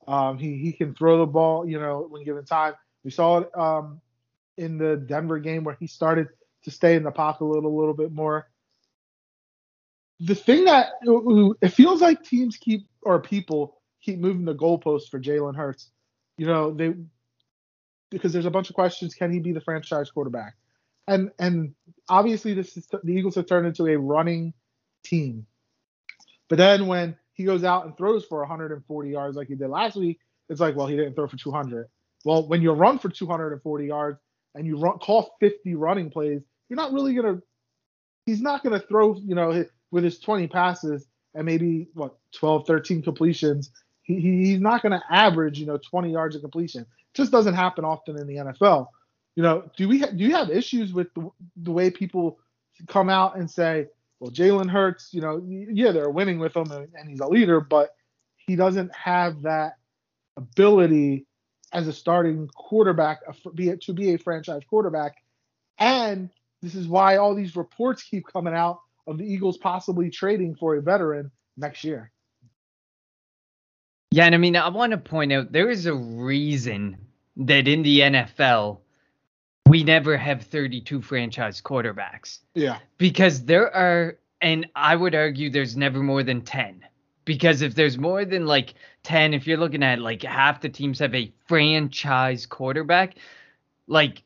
[0.06, 2.74] Um, he he can throw the ball, you know, when given time.
[3.04, 4.00] We saw it um,
[4.56, 6.28] in the Denver game where he started
[6.64, 8.48] to stay in the pocket a little, little bit more.
[10.20, 15.20] The thing that it feels like teams keep or people keep moving the goalposts for
[15.20, 15.90] Jalen Hurts.
[16.38, 16.94] You know, they
[18.10, 19.14] because there's a bunch of questions.
[19.14, 20.54] Can he be the franchise quarterback?
[21.06, 21.74] And and
[22.08, 24.54] obviously this is the Eagles have turned into a running
[25.04, 25.46] team.
[26.48, 29.96] But then when he goes out and throws for 140 yards like he did last
[29.96, 31.86] week, it's like, well, he didn't throw for 200.
[32.24, 34.18] Well, when you run for 240 yards
[34.54, 37.40] and you run, call 50 running plays, you're not really gonna.
[38.26, 43.02] He's not gonna throw, you know, with his 20 passes and maybe what 12, 13
[43.02, 43.70] completions.
[44.02, 46.86] He, he's not gonna average, you know, 20 yards of completion
[47.18, 48.86] just doesn't happen often in the NFL.
[49.36, 52.38] You know, do we ha- do you have issues with the, the way people
[52.86, 53.88] come out and say,
[54.20, 57.60] well, Jalen Hurts, you know, yeah, they're winning with him and, and he's a leader,
[57.60, 57.90] but
[58.36, 59.74] he doesn't have that
[60.36, 61.26] ability
[61.72, 63.20] as a starting quarterback
[63.54, 65.16] be to be a franchise quarterback.
[65.78, 66.30] And
[66.62, 70.76] this is why all these reports keep coming out of the Eagles possibly trading for
[70.76, 72.10] a veteran next year.
[74.10, 76.96] Yeah, and I mean, I want to point out there is a reason
[77.36, 78.78] that in the NFL
[79.68, 82.40] we never have 32 franchise quarterbacks.
[82.54, 82.78] Yeah.
[82.98, 86.84] Because there are and I would argue there's never more than 10.
[87.24, 90.98] Because if there's more than like 10, if you're looking at like half the teams
[91.00, 93.16] have a franchise quarterback,
[93.86, 94.22] like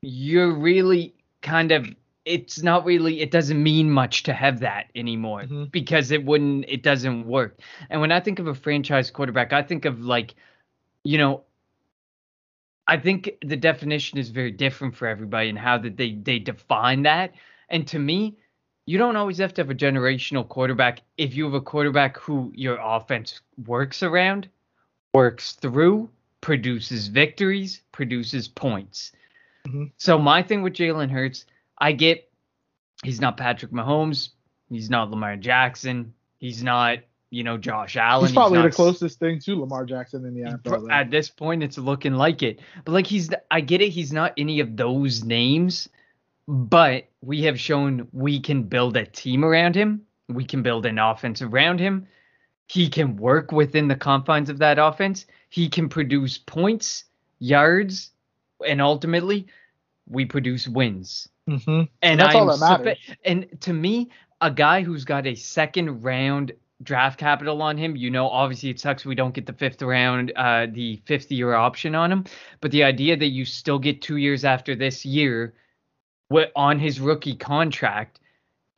[0.00, 1.86] you're really kind of
[2.24, 5.70] it's not really it doesn't mean much to have that anymore Mhm.
[5.72, 7.58] because it wouldn't it doesn't work.
[7.90, 10.34] And when I think of a franchise quarterback, I think of like,
[11.04, 11.44] you know,
[12.92, 17.04] I think the definition is very different for everybody and how that they they define
[17.04, 17.32] that.
[17.70, 18.36] And to me,
[18.84, 22.52] you don't always have to have a generational quarterback if you have a quarterback who
[22.54, 24.46] your offense works around,
[25.14, 26.10] works through,
[26.42, 29.12] produces victories, produces points.
[29.66, 29.90] Mhm.
[29.96, 31.46] So my thing with Jalen Hurts,
[31.78, 32.30] I get
[33.02, 34.32] he's not Patrick Mahomes,
[34.68, 36.98] he's not Lamar Jackson, he's not
[37.32, 38.26] you know Josh Allen.
[38.26, 40.92] He's probably not the closest thing to Lamar Jackson in the NFL.
[40.92, 42.60] At this point, it's looking like it.
[42.84, 43.88] But like he's, I get it.
[43.88, 45.88] He's not any of those names,
[46.46, 50.02] but we have shown we can build a team around him.
[50.28, 52.06] We can build an offense around him.
[52.66, 55.24] He can work within the confines of that offense.
[55.48, 57.04] He can produce points,
[57.38, 58.10] yards,
[58.66, 59.46] and ultimately,
[60.06, 61.28] we produce wins.
[61.48, 61.88] Mhm.
[62.02, 62.98] And that's all I'm that matters.
[63.24, 64.10] and to me,
[64.42, 68.80] a guy who's got a second round draft capital on him, you know, obviously it
[68.80, 72.24] sucks we don't get the fifth round, uh, the fifth year option on him.
[72.60, 75.54] But the idea that you still get two years after this year
[76.56, 78.20] on his rookie contract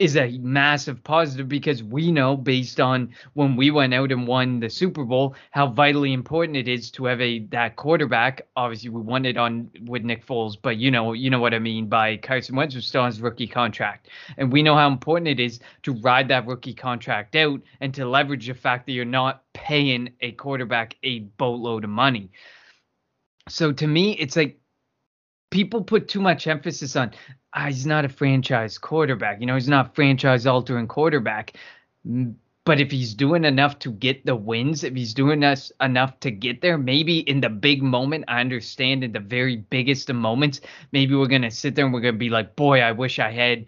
[0.00, 4.58] is a massive positive because we know based on when we went out and won
[4.58, 8.46] the Super Bowl how vitally important it is to have a that quarterback.
[8.56, 11.60] Obviously, we won it on with Nick Foles, but you know you know what I
[11.60, 15.28] mean by Carson Wentz was still on his rookie contract, and we know how important
[15.28, 19.04] it is to ride that rookie contract out and to leverage the fact that you're
[19.04, 22.30] not paying a quarterback a boatload of money.
[23.48, 24.58] So to me, it's like
[25.54, 27.12] people put too much emphasis on
[27.54, 29.40] ah, he's not a franchise quarterback.
[29.40, 31.56] You know, he's not franchise altering quarterback.
[32.64, 36.30] But if he's doing enough to get the wins, if he's doing us enough to
[36.30, 40.60] get there, maybe in the big moment, I understand in the very biggest of moments,
[40.90, 43.66] maybe we're gonna sit there and we're gonna be like, boy, I wish I had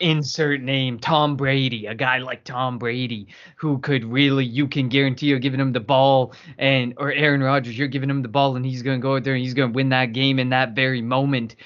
[0.00, 5.26] insert name Tom Brady, a guy like Tom Brady who could really you can guarantee
[5.26, 8.64] you're giving him the ball and or Aaron Rodgers, you're giving him the ball and
[8.64, 10.74] he's going to go out there and he's going to win that game in that
[10.74, 11.56] very moment.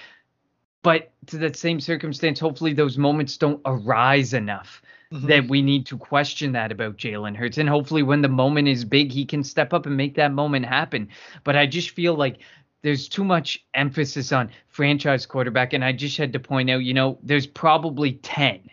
[0.83, 4.83] But to that same circumstance, hopefully those moments don't arise enough
[5.13, 5.27] Mhm.
[5.27, 7.59] that we need to question that about Jalen Hurts.
[7.59, 10.67] And hopefully when the moment is big, he can step up and make that moment
[10.67, 11.09] happen.
[11.43, 12.39] But I just feel like
[12.83, 15.73] there's too much emphasis on franchise quarterback.
[15.73, 18.69] And I just had to point out, you know, there's probably 10,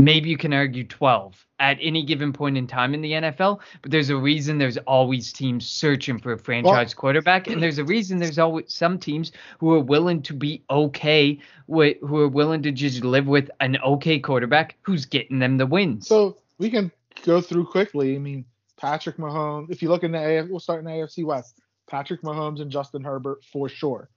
[0.00, 3.60] maybe you can argue 12 at any given point in time in the NFL.
[3.80, 7.46] But there's a reason there's always teams searching for a franchise quarterback.
[7.46, 11.96] And there's a reason there's always some teams who are willing to be okay with,
[12.00, 16.08] who are willing to just live with an okay quarterback who's getting them the wins.
[16.08, 16.90] So we can
[17.24, 18.16] go through quickly.
[18.16, 18.44] I mean,
[18.76, 19.70] Patrick Mahomes.
[19.70, 21.60] If you look in the AF, we'll start in the AFC West.
[21.88, 24.08] Patrick Mahomes and Justin Herbert for sure.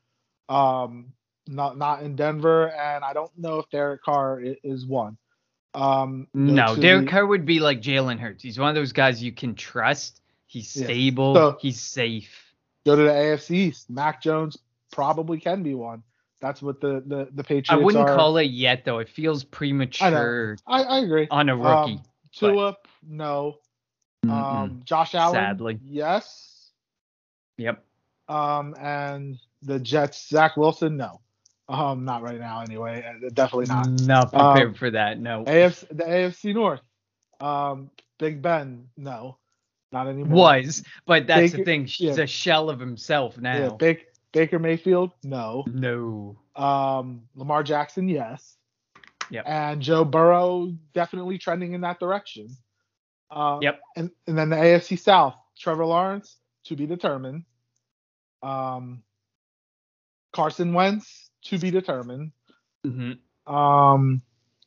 [0.50, 1.14] Um,
[1.48, 5.18] not not in Denver, and I don't know if Derek Carr i- is one.
[5.74, 8.42] Um, No, Derek Carr would be like Jalen Hurts.
[8.44, 10.22] He's one of those guys you can trust.
[10.48, 10.86] He's Yeah.
[10.86, 11.36] stable.
[11.36, 12.54] So- he's safe.
[12.86, 13.90] Go to the AFC East.
[13.90, 14.58] Mac Jones
[14.92, 16.04] probably can be one.
[16.40, 18.16] That's what the the the Patriots I wouldn't are.
[18.16, 19.00] call it yet though.
[19.00, 21.28] It feels premature I, I agree.
[21.30, 21.94] on a rookie.
[21.94, 22.02] Um,
[22.32, 22.78] Tua,
[23.08, 23.58] no.
[24.26, 24.32] Mm-mm.
[24.32, 25.80] Um, Josh Allen, Sadly.
[25.84, 26.57] yes.
[27.58, 27.84] Yep.
[28.30, 31.22] Um, and the Jets, Zach Wilson, no.
[31.70, 33.04] Um, not right now anyway.
[33.06, 33.90] uh, Definitely not.
[34.02, 35.20] Not prepared Um, for that.
[35.20, 35.44] No.
[35.44, 36.82] AFC, the AFC North.
[37.40, 39.38] Um, Big Ben, no,
[39.92, 40.38] not anymore.
[40.38, 41.86] Was, but that's the thing.
[41.86, 42.24] He's yeah.
[42.24, 43.58] a shell of himself now.
[43.58, 45.66] Yeah, Baker, Baker Mayfield, no.
[45.68, 46.38] no.
[46.56, 48.56] Um, Lamar Jackson, yes.
[49.30, 49.44] Yep.
[49.46, 52.50] And Joe Burrow definitely trending in that direction.
[53.30, 53.80] Uh, Yep.
[53.98, 57.44] And and then the AFC South, Trevor Lawrence to be determined.
[58.44, 59.04] Um,
[60.34, 62.32] Carson Wentz to be determined.
[62.84, 63.14] hmm
[63.52, 64.22] Um,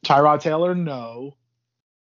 [0.04, 1.36] Tyrod Taylor, no.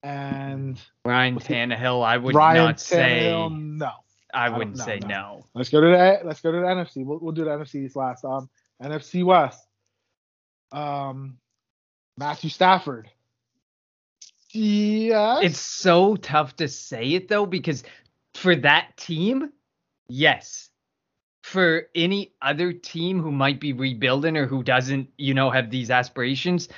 [0.02, 3.48] And Ryan Tannehill, I would Ryan not say.
[3.50, 3.90] No.
[4.32, 5.08] I wouldn't know, say no.
[5.08, 5.46] no.
[5.54, 7.04] Let's go to the let's go to the NFC.
[7.04, 8.24] We'll, we'll do the NFC East last.
[8.24, 8.48] Um,
[8.82, 9.66] NFC West.
[10.72, 11.38] Um,
[12.18, 13.08] Matthew Stafford.
[14.52, 15.40] Yes.
[15.42, 17.82] It's so tough to say it though because
[18.34, 19.50] for that team,
[20.08, 20.70] yes.
[21.42, 25.90] For any other team who might be rebuilding or who doesn't, you know, have these
[25.90, 26.68] aspirations,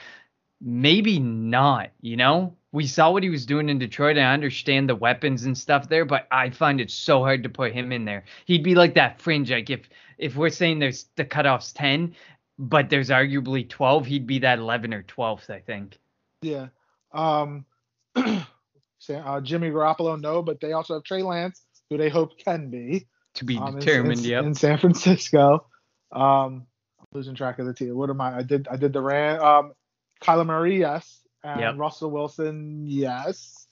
[0.60, 2.54] maybe not, you know?
[2.70, 4.18] We saw what he was doing in Detroit.
[4.18, 7.72] I understand the weapons and stuff there, but I find it so hard to put
[7.72, 8.24] him in there.
[8.44, 9.50] He'd be like that fringe.
[9.50, 9.88] Like if
[10.18, 12.14] if we're saying there's the cutoff's 10,
[12.58, 15.98] but there's arguably 12, he'd be that 11 or 12th, I think.
[16.42, 16.68] yeah.
[17.12, 17.64] Um,
[18.16, 23.06] uh, Jimmy Garoppolo, no, but they also have Trey Lance, who they hope can be.
[23.38, 24.44] To be um, determined, in, yep.
[24.44, 25.66] in San Francisco.
[26.12, 26.66] Um,
[27.12, 27.96] losing track of the team.
[27.96, 28.38] What am I?
[28.38, 29.40] I did I did the Ram.
[29.40, 29.72] Um,
[30.20, 31.74] Kyler Murray, yes, and Yep.
[31.78, 33.66] Russell Wilson, yes.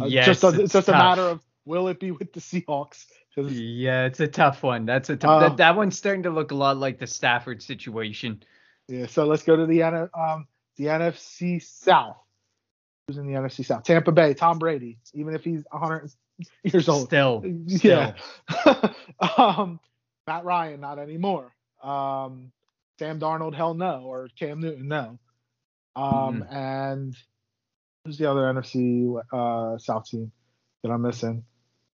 [0.00, 3.04] Uh, Yes, just a, it's, just a matter of will it be with the Seahawks?
[3.36, 4.84] Yeah, it's a tough one.
[4.86, 5.30] That's a tough.
[5.30, 8.42] Uh, that, that one's starting to look a lot like the Stafford situation.
[8.88, 9.06] yeah.
[9.06, 12.16] So let's go to the N- um the NFC South.
[13.06, 13.84] Who's in the NFC South?
[13.84, 14.98] Tampa Bay, Tom Brady.
[15.12, 16.10] Even if he's 100
[16.64, 17.06] years old.
[17.06, 18.14] Still, Yeah.
[19.36, 19.80] um,
[20.26, 21.52] Matt Ryan, not anymore.
[21.82, 22.52] Um,
[22.98, 25.18] Sam Darnold, hell no, or Cam Newton, no.
[25.96, 27.16] Um, and
[28.04, 30.30] who's the other NFC uh, South team
[30.82, 31.44] that I'm missing?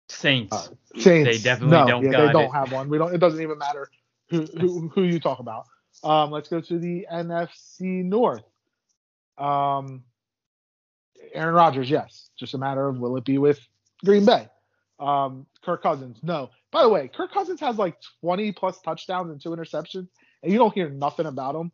[0.09, 0.55] Saints.
[0.55, 1.31] Uh, Saints.
[1.31, 2.53] They definitely no, don't Yeah, they don't it.
[2.53, 2.89] have one.
[2.89, 3.15] We don't.
[3.15, 3.91] It doesn't even matter
[4.31, 5.67] who who, who you talk about.
[6.03, 8.45] Um, let's go to the NFC North.
[9.39, 10.05] Um,
[11.33, 12.31] Aaron Rodgers, yes.
[12.37, 13.61] Just a matter of will it be with
[14.05, 14.49] Green Bay?
[15.01, 16.51] Um, Kirk Cousins, no.
[16.71, 20.09] By the way, Kirk Cousins has like 20 plus touchdowns and two interceptions,
[20.43, 21.73] and you don't hear nothing about him.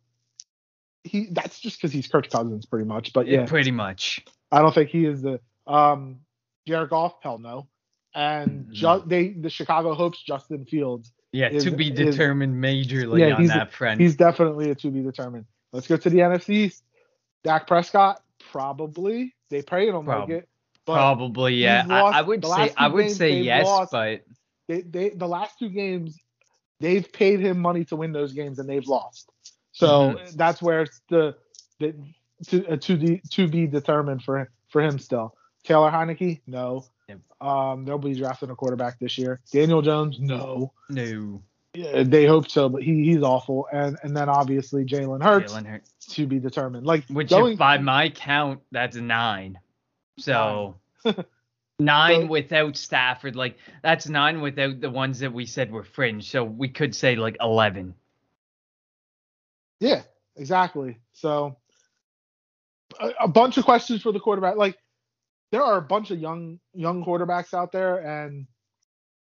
[1.03, 3.11] He that's just because he's Kirk Cousins, pretty much.
[3.13, 4.23] But yeah, pretty much.
[4.51, 6.19] I don't think he is the um
[6.67, 7.67] Jared Goff, hell no.
[8.13, 8.73] And Mhm.
[8.73, 11.11] ju- they the Chicago hopes Justin Fields.
[11.31, 13.99] Yeah, is- to be is- determined majorly Yeah, on that front.
[13.99, 15.45] He's definitely a to be determined.
[15.71, 16.49] Let's go to the NFC.
[16.65, 16.83] East.
[17.43, 19.35] Dak Prescott, probably.
[19.49, 20.49] They pray him Prob- like it.
[20.85, 21.83] But Probably, yeah.
[21.83, 23.91] he's I, I would say I would say yes, lost.
[23.91, 24.21] but
[24.67, 26.17] they, they the last two games,
[26.79, 29.29] they've paid him money to win those games and they've lost.
[29.73, 30.35] So Mm-hmm.
[30.37, 31.35] that's where it's the
[31.79, 31.93] the
[32.47, 35.35] to uh, to the to be determined for for him still.
[35.63, 36.85] Taylor Heinicke, no.
[37.39, 39.39] Um, they'll be drafting a quarterback this year.
[39.51, 40.71] Daniel Jones, no.
[40.89, 41.43] no.
[41.73, 43.67] Yeah, they hope so, but he he's awful.
[43.71, 45.91] And and then obviously Jalen Hurts Jalen Hurts.
[46.09, 46.85] to be determined.
[46.85, 49.57] Like Which, going, by my count, that's nine.
[50.19, 51.25] So So-
[51.79, 56.29] nine without Stafford, like that's nine without the ones that we said were fringe.
[56.29, 57.95] So we could say like eleven.
[59.79, 60.01] Yeah,
[60.35, 60.99] exactly.
[61.13, 61.57] So
[62.99, 64.57] a, a bunch of questions for the quarterback.
[64.57, 64.77] Like
[65.51, 68.45] there are a bunch of young young quarterbacks out there, and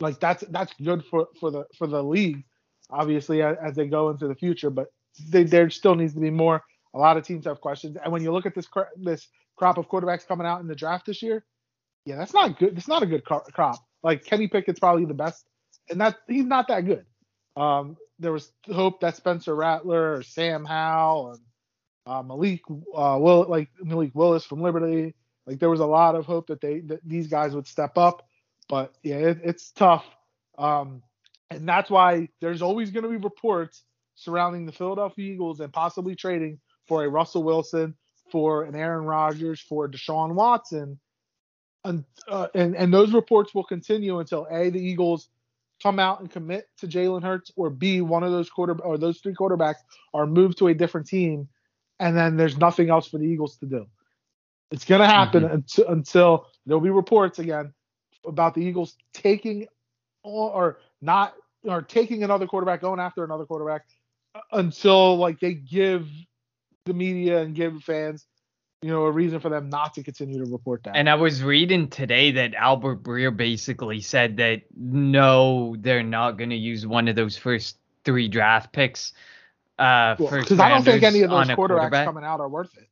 [0.03, 2.43] like that's that's good for for the for the league,
[2.89, 4.69] obviously as, as they go into the future.
[4.69, 4.87] But
[5.29, 6.63] they, there still needs to be more.
[6.93, 9.89] A lot of teams have questions, and when you look at this this crop of
[9.89, 11.43] quarterbacks coming out in the draft this year,
[12.05, 12.77] yeah, that's not good.
[12.77, 13.77] It's not a good cro- crop.
[14.03, 15.45] Like Kenny Pickett's probably the best,
[15.89, 17.05] and that he's not that good.
[17.55, 21.41] Um, there was hope that Spencer Rattler or Sam Howell and
[22.05, 22.61] uh, Malik
[22.95, 25.15] uh, Will like Malik Willis from Liberty.
[25.45, 28.27] Like there was a lot of hope that they that these guys would step up,
[28.69, 30.05] but yeah, it, it's tough.
[30.57, 31.03] Um,
[31.49, 33.83] and that's why there's always going to be reports
[34.15, 37.95] surrounding the Philadelphia Eagles and possibly trading for a Russell Wilson,
[38.31, 40.99] for an Aaron Rodgers, for Deshaun Watson.
[41.85, 45.29] And, uh, and and those reports will continue until a the Eagles
[45.81, 49.19] come out and commit to Jalen Hurts, or b one of those quarter or those
[49.19, 49.79] three quarterbacks
[50.13, 51.49] are moved to a different team,
[51.99, 53.85] and then there's nothing else for the Eagles to do.
[54.71, 57.73] It's gonna happen until, until there'll be reports again
[58.25, 59.67] about the Eagles taking
[60.23, 61.33] or, not
[61.63, 63.85] or taking another quarterback, going after another quarterback
[64.35, 66.07] uh, until like they give
[66.85, 68.25] the media and give fans,
[68.81, 70.95] you know, a reason for them not to continue to report that.
[70.95, 76.49] And I was reading today that Albert Breer basically said that no, they're not going
[76.49, 79.13] to use one of those first three draft picks.
[79.79, 82.05] Uh, Because first I don't think any of those quarterbacks quarterback.
[82.05, 82.87] coming out are worth it.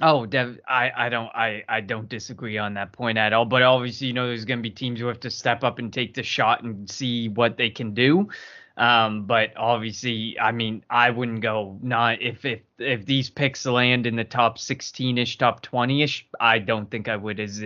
[0.00, 3.44] Oh, Dev, I, I don't I, I don't disagree on that point at all.
[3.44, 5.92] But obviously, you know, there's going to be teams who have to step up and
[5.92, 8.28] take the shot and see what they can do.
[8.76, 14.06] Um, but obviously, I mean, I wouldn't go not if if if these picks land
[14.06, 16.24] in the top 16ish, top 20ish.
[16.40, 17.62] I don't think I would as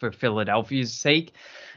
[0.00, 1.32] for Philadelphia's sake.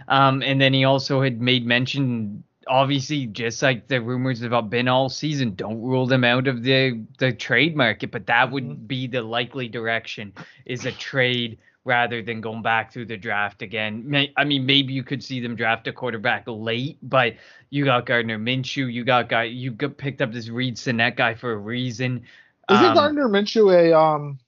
[0.07, 4.88] Um, and then he also had made mention obviously just like the rumors have been
[4.88, 8.88] all season don't rule them out of the the trade market but that would Mhm.
[8.88, 10.34] be the likely direction
[10.65, 14.93] is a trade rather than going back through the draft again May, i mean maybe
[14.93, 17.35] you could see them draft a quarterback late but
[17.71, 21.33] you got gardner minshew you got guy you got picked up this Reid Sinnett guy
[21.35, 22.23] for a reason
[22.69, 24.39] Isn't Um, Gardner Minshew a um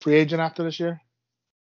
[0.00, 1.00] free agent after this year?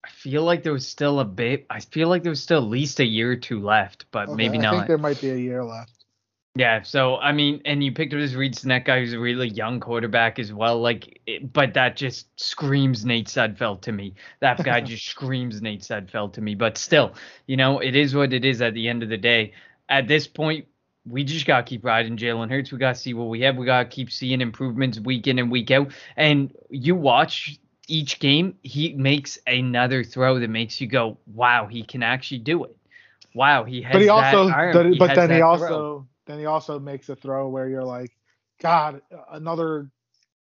[0.05, 2.69] I feel like there was still a bit i feel like there was still at
[2.69, 5.21] least a year or two left but Okay, maybe I not I think there might
[5.21, 6.03] be a year left.
[6.55, 9.49] Yeah, so I mean, and you picked up this Reid Sinnett guy who's a really
[9.49, 10.81] young quarterback as well.
[10.81, 14.15] Like, it, but that just screams Nate Sudfeld to me.
[14.41, 16.55] That guy just screams Nate Sudfeld to me.
[16.55, 17.15] But still,
[17.47, 19.53] you know, it is what it is at the end of the day.
[19.89, 20.67] At this point,
[21.07, 22.71] we just gotta keep riding Jalen Hurts.
[22.71, 23.57] We gotta see what we have.
[23.57, 25.93] We gotta keep seeing improvements week in and week out.
[26.17, 27.59] And you watch
[27.93, 32.65] each game, he makes another throw that makes you go, "Wow, he can actually do
[32.65, 32.77] it."
[33.35, 34.73] Wow, he has But he that also arm.
[34.73, 36.07] but, He but then he also throw.
[36.27, 38.13] then he also makes a throw where you're like
[38.61, 39.91] God, another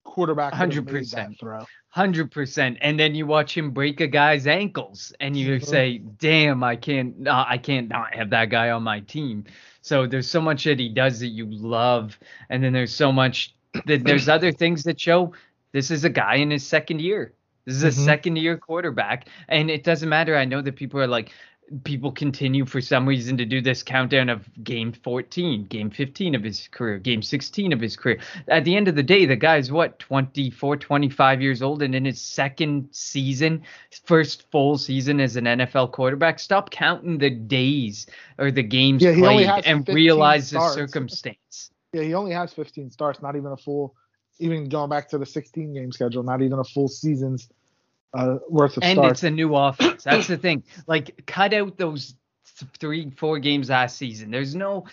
[0.04, 0.54] quarterback.
[0.58, 1.38] made 100%.
[1.38, 1.64] Throw.
[1.90, 5.60] Hundred percent, and then you watch him break a guy's ankles, and you Mhm.
[5.60, 9.44] say, "Damn, I can't, nah, I can't not have that guy on my team."
[9.82, 12.18] So there's so much that he does that you love,
[12.50, 13.54] and then there's so much
[13.86, 15.32] that there's other things that show
[15.74, 17.34] this is a guy in his second year.
[17.66, 18.04] This is a Mhm.
[18.04, 20.36] second year quarterback, and it doesn't matter.
[20.36, 21.32] I know that people are like,
[21.82, 26.44] people continue for some reason to do this countdown of game 14, game 15 of
[26.44, 28.20] his career, game 16 of his career.
[28.48, 32.04] At the end of the day, the guy's what, 24, 25 years old and in
[32.04, 33.62] his second season,
[34.04, 36.38] first full season as an NFL quarterback.
[36.38, 38.06] Stop counting the days
[38.38, 41.72] or the games Yeah, played and 15 realize the circumstance.
[41.94, 43.96] Yeah, he only has 15 starts, not even a full.
[44.38, 47.48] Even going back to the 16 game schedule, not even a full season's
[48.12, 49.12] uh, worth of and starts.
[49.12, 50.04] it's a new offense.
[50.04, 50.64] That's the thing.
[50.86, 52.14] Like, cut out those
[52.78, 54.30] three, four games last season.
[54.30, 54.86] There's no.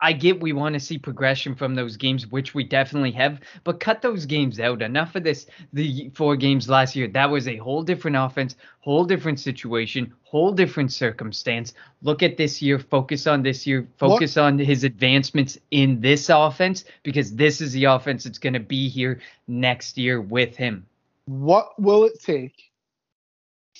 [0.00, 3.80] I get we want to see progression from those games, which we definitely have, but
[3.80, 4.80] cut those games out.
[4.82, 5.46] Enough of this.
[5.72, 10.52] The four games last year, that was a whole different offense, whole different situation, whole
[10.52, 11.74] different circumstance.
[12.02, 12.78] Look at this year.
[12.78, 13.88] Focus on this year.
[13.98, 18.60] Focus on his advancements in this offense because this is the offense that's going to
[18.60, 20.86] be here next year with him.
[21.26, 22.54] what will it take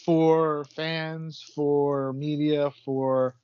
[0.05, 3.35] for fans, for media, for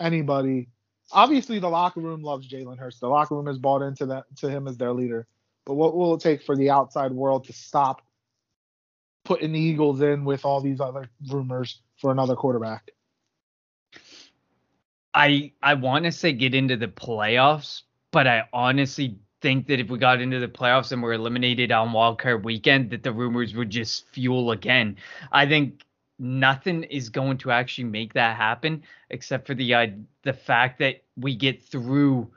[0.00, 0.68] anybody?
[1.12, 2.98] Obviously, the locker room loves Jalen Hurts.
[2.98, 5.26] The locker room has bought into that to him as their leader.
[5.64, 8.02] But what will it take for the outside world to stop
[9.24, 12.90] putting the Eagles in with all these other rumors for another quarterback?
[15.12, 17.82] I I want to say get into the playoffs,
[18.12, 21.90] but I honestly think that if we got into the playoffs and were eliminated on
[21.90, 24.96] wildcard weekend, that the rumors would just fuel again.
[25.32, 25.84] I think
[26.20, 29.86] nothing is going to actually make that happen, except for the uh,
[30.22, 32.30] the fact that we get through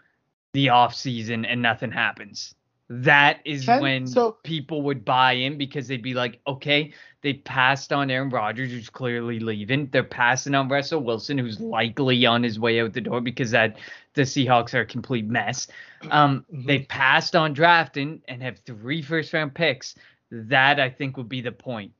[0.53, 2.55] the off season and nothing happens.
[2.89, 7.34] That is Can- when so- people would buy in because they'd be like, okay, they
[7.34, 9.88] passed on Aaron Rodgers, who's clearly leaving.
[9.88, 13.77] They're passing on Russell Wilson, who's likely on his way out the door because that
[14.13, 15.67] the Seahawks are a complete mess.
[16.11, 16.67] Um, Mhm.
[16.67, 19.95] They passed on drafting and have three first round picks.
[20.29, 21.93] That I think would be the point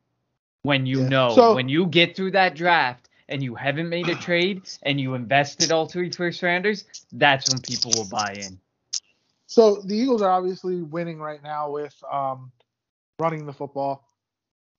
[0.64, 1.10] when you Yeah.
[1.10, 5.00] know So- when you get through that draft and you haven't made a trade and
[5.00, 6.86] you invested all three first rounders.
[7.12, 8.60] That's when people will buy in.
[9.48, 12.52] So the Eagles are obviously winning right now with um,
[13.20, 14.08] running the football.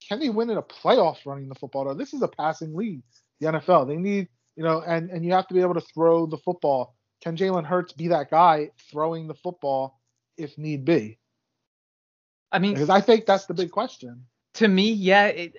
[0.06, 1.84] Can they win in a playoff running the football?
[1.84, 3.02] Though this is a passing league,
[3.40, 3.86] the NFL.
[3.86, 6.94] They need, you know, and and you have to be able to throw the football.
[7.22, 10.00] Can Jalen Hurts be that guy throwing the football
[10.36, 11.18] if need be?
[12.52, 14.26] I mean, Because I think that's the big question.
[14.54, 15.56] to me, yeah, it,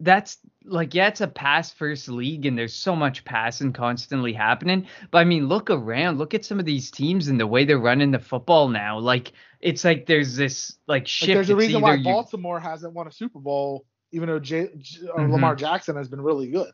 [0.00, 4.86] that's like yeah, it's a pass first league, and there's so much passing constantly happening.
[5.10, 7.78] But I mean, look around, look at some of these teams and the way they're
[7.78, 8.98] running the football now.
[8.98, 11.28] Like it's like there's this like shift.
[11.28, 14.38] Like, there's a reason why either you- Baltimore hasn't won a Super Bowl, even though
[14.40, 15.32] J- J- uh, Mhm.
[15.32, 16.70] Lamar Jackson has been really good.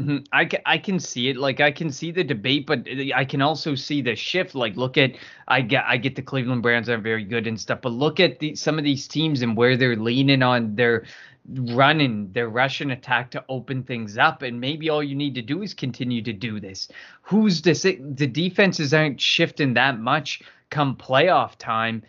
[0.00, 0.24] Mhm.
[0.30, 1.36] I can, I can see it.
[1.36, 4.54] Like I can see the debate, but I can also see the shift.
[4.54, 5.16] Like look at
[5.48, 8.38] I get I get the Cleveland Browns are very good and stuff, but look at
[8.38, 11.04] the, some of these teams and where they're leaning on their
[11.48, 14.42] running, their rushing attack to open things up.
[14.42, 16.88] And maybe all you need to do is continue to do this.
[17.22, 17.62] Who's?
[17.62, 22.02] The defenses aren't shifting that much come playoff time,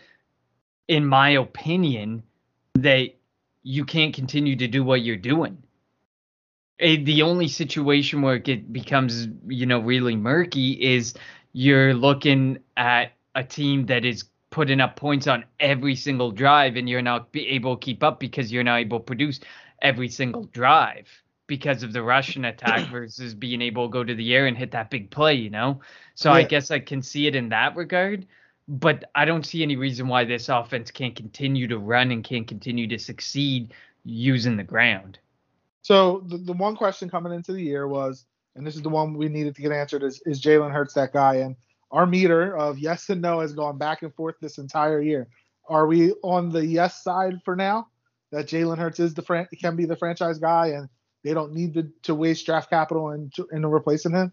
[0.88, 2.24] in my opinion.
[2.76, 3.10] That
[3.64, 5.58] you can't continue to do what you're doing
[6.80, 11.14] eh, the only situation where it becomes you know really murky is
[11.52, 14.24] you're looking at a team that is
[14.60, 18.20] putting up points on every single drive and you're not be able to keep up
[18.20, 19.40] because you're not able to produce
[19.82, 21.08] every single drive
[21.48, 24.72] because of the rushing attack versus being able to go to the air and hit
[24.72, 25.80] that big play, you know?
[26.14, 28.28] So I guess I can see it in that regard,
[28.68, 32.46] but I don't see any reason why this offense can't continue to run and can't
[32.46, 35.20] continue to succeed using the ground.
[35.84, 38.26] So the, the one question coming into the year was,
[38.58, 41.14] and this is the one we needed to get answered, is, is Jalen Hurts that
[41.14, 41.36] guy?
[41.36, 41.56] And
[41.92, 45.28] our meter of yes and no has gone back and forth this entire year.
[45.68, 47.88] Are we on the yes side for now?
[48.32, 50.88] That Jalen Hurts is the fran- can be the franchise guy, and
[51.24, 54.32] they don't need to, to waste draft capital into, into replacing him.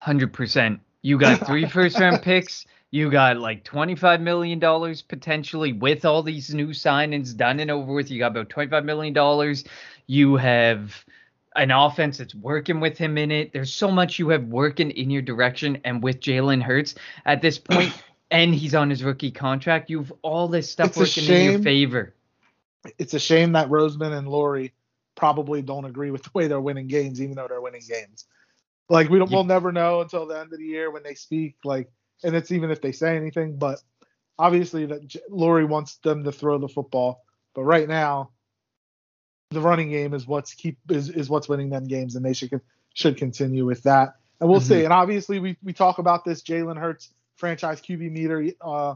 [0.00, 0.80] Hundred percent.
[1.02, 2.66] You got three first round picks.
[2.90, 7.70] You got like twenty five million dollars potentially with all these new signings done and
[7.70, 8.10] over with.
[8.10, 9.64] You got about twenty five million dollars.
[10.06, 11.04] You have
[11.56, 13.52] an offense that's working with him in it.
[13.52, 16.94] There's so much you have working in your direction and with Jalen Hurts
[17.26, 17.92] at this point,
[18.30, 19.90] and he's on his rookie contract.
[19.90, 22.14] You've all this stuff It's working in your favor.
[22.98, 24.72] It's a shame that Roseman and Lurie
[25.16, 28.26] probably don't agree with the way they're winning games, even though they're winning games.
[28.88, 31.14] Like we don't, You- we'll never know until the end of the year when they
[31.14, 31.56] speak.
[31.64, 31.90] Like,
[32.24, 33.80] and it's even if they say anything, but
[34.38, 37.22] obviously that J- Lurie wants them to throw the football,
[37.54, 38.30] but right now
[39.50, 42.60] the running game is what's keep is, is what's winning them games, and they should
[42.94, 44.16] should continue with that.
[44.40, 44.68] And we'll mm-hmm.
[44.68, 44.84] see.
[44.84, 48.94] And obviously we we talk about this Jalen Hurts franchise QB meter uh,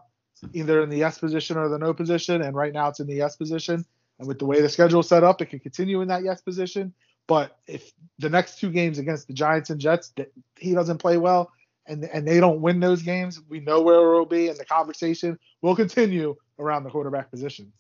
[0.53, 3.21] either in the S position or the no position, and right now it's in the
[3.21, 3.85] S position.
[4.19, 6.41] And with the way the schedule is set up, it can continue in that yes
[6.41, 6.95] position.
[7.27, 10.13] But if the next two games against the Giants and Jets,
[10.57, 11.51] he doesn't play well,
[11.87, 14.65] and and they don't win those games, we know where it will be, and the
[14.65, 17.73] conversation will continue around the quarterback position.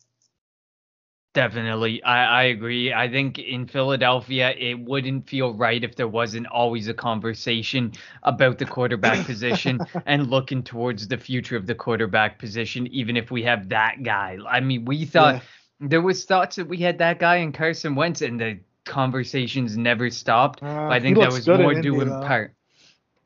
[1.34, 2.00] Definitely.
[2.04, 2.92] I, I agree.
[2.92, 8.58] I think in Philadelphia, it wouldn't feel right if there wasn't always a conversation about
[8.58, 13.42] the quarterback position and looking towards the future of the quarterback position, even if we
[13.42, 14.38] have that guy.
[14.48, 15.88] I mean, we thought yeah.
[15.88, 20.10] there was thoughts that we had that guy in Carson Wentz, and the conversations never
[20.10, 20.62] stopped.
[20.62, 22.54] Uh, I think that was more due in part.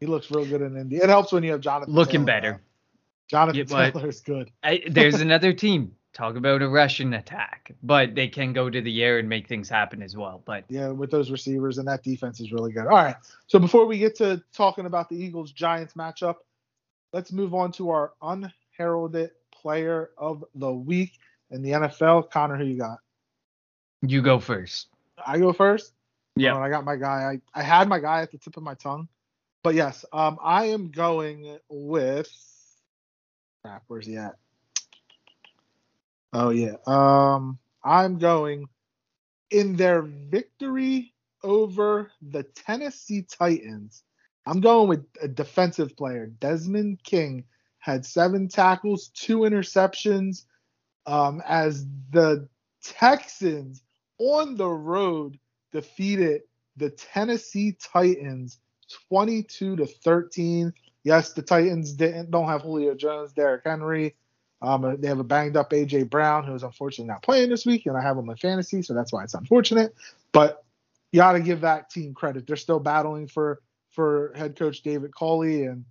[0.00, 0.96] He looks real good in Indy.
[0.96, 1.92] It helps when you have Jonathan.
[1.92, 2.52] Looking Taylor, better.
[2.52, 2.58] Though.
[3.28, 4.50] Jonathan yeah, Taylor is good.
[4.62, 9.04] I, there's another team talk about a rushing attack, but they can go to the
[9.04, 10.42] air and make things happen as well.
[10.44, 12.86] But yeah, with those receivers and that defense is really good.
[12.86, 13.14] All right.
[13.46, 16.36] So before we get to talking about the Eagles Giants matchup,
[17.12, 21.12] let's move on to our unheralded player of the week
[21.52, 22.30] in the NFL.
[22.30, 22.98] Connor, who you got?
[24.02, 24.88] You go first.
[25.24, 25.92] I go first.
[26.34, 26.58] Yeah.
[26.58, 27.38] I got my guy.
[27.54, 29.08] I, I had my guy at the tip of my tongue.
[29.62, 32.28] But yes, um, I am going with
[33.62, 34.36] crap, where's he at?
[36.32, 36.76] Oh yeah.
[36.86, 38.68] Um, I'm going
[39.50, 44.02] in their victory over the Tennessee Titans.
[44.46, 46.26] I'm going with a defensive player.
[46.26, 47.44] Desmond King
[47.78, 50.44] had seven tackles, two interceptions.
[51.06, 52.48] Um, as the
[52.82, 53.82] Texans
[54.18, 55.38] on the road
[55.72, 56.42] defeated
[56.76, 58.58] the Tennessee Titans
[59.08, 60.72] 22 to 13.
[61.04, 64.16] Yes, the Titans didn't don't have Julio Jones, Derrick Henry.
[64.60, 67.86] Um, they have a banged up AJ Brown, who is unfortunately not playing this week,
[67.86, 69.94] and I have him in fantasy, so that's why it's unfortunate.
[70.32, 70.64] But
[71.12, 72.46] you got to give that team credit.
[72.46, 75.84] They're still battling for for head coach David Culley, and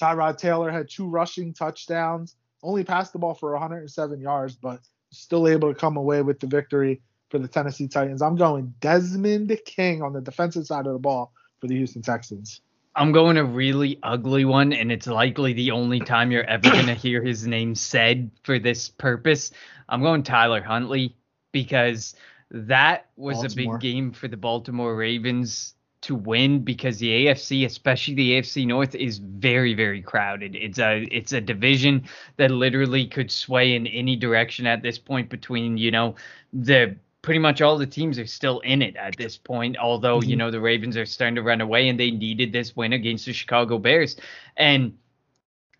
[0.00, 5.48] Tyrod Taylor had two rushing touchdowns, only passed the ball for 107 yards, but still
[5.48, 7.00] able to come away with the victory
[7.30, 8.22] for the Tennessee Titans.
[8.22, 12.60] I'm going Desmond King on the defensive side of the ball for the Houston Texans.
[12.96, 16.86] I'm going a really ugly one, and it's likely the only time you're ever going
[16.86, 19.50] to hear his name said for this purpose.
[19.88, 21.16] I'm going Tyler Huntley
[21.52, 22.14] because
[22.50, 23.74] that was Baltimore.
[23.74, 28.66] a big game for the Baltimore Ravens to win because the AFC, especially the AFC
[28.66, 30.56] North, is very, very crowded.
[30.56, 32.04] It's a it's a division
[32.36, 36.14] that literally could sway in any direction at this point between, you know,
[36.52, 39.76] the pretty much all the teams are still in it at this point.
[39.78, 40.30] Although mm-hmm.
[40.30, 43.26] you know the Ravens are starting to run away, and they needed this win against
[43.26, 44.16] the Chicago Bears.
[44.56, 44.96] And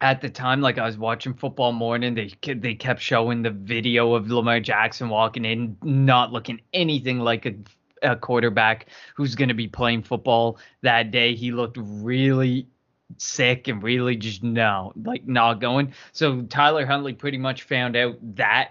[0.01, 4.15] at the time, like I was watching football morning, they they kept showing the video
[4.15, 7.55] of Lamar Jackson walking in, not looking anything like a
[8.03, 11.35] a quarterback who's going to be playing football that day.
[11.35, 12.67] He looked really
[13.19, 15.93] sick and really just no, like not going.
[16.13, 18.71] So Tyler Huntley pretty much found out that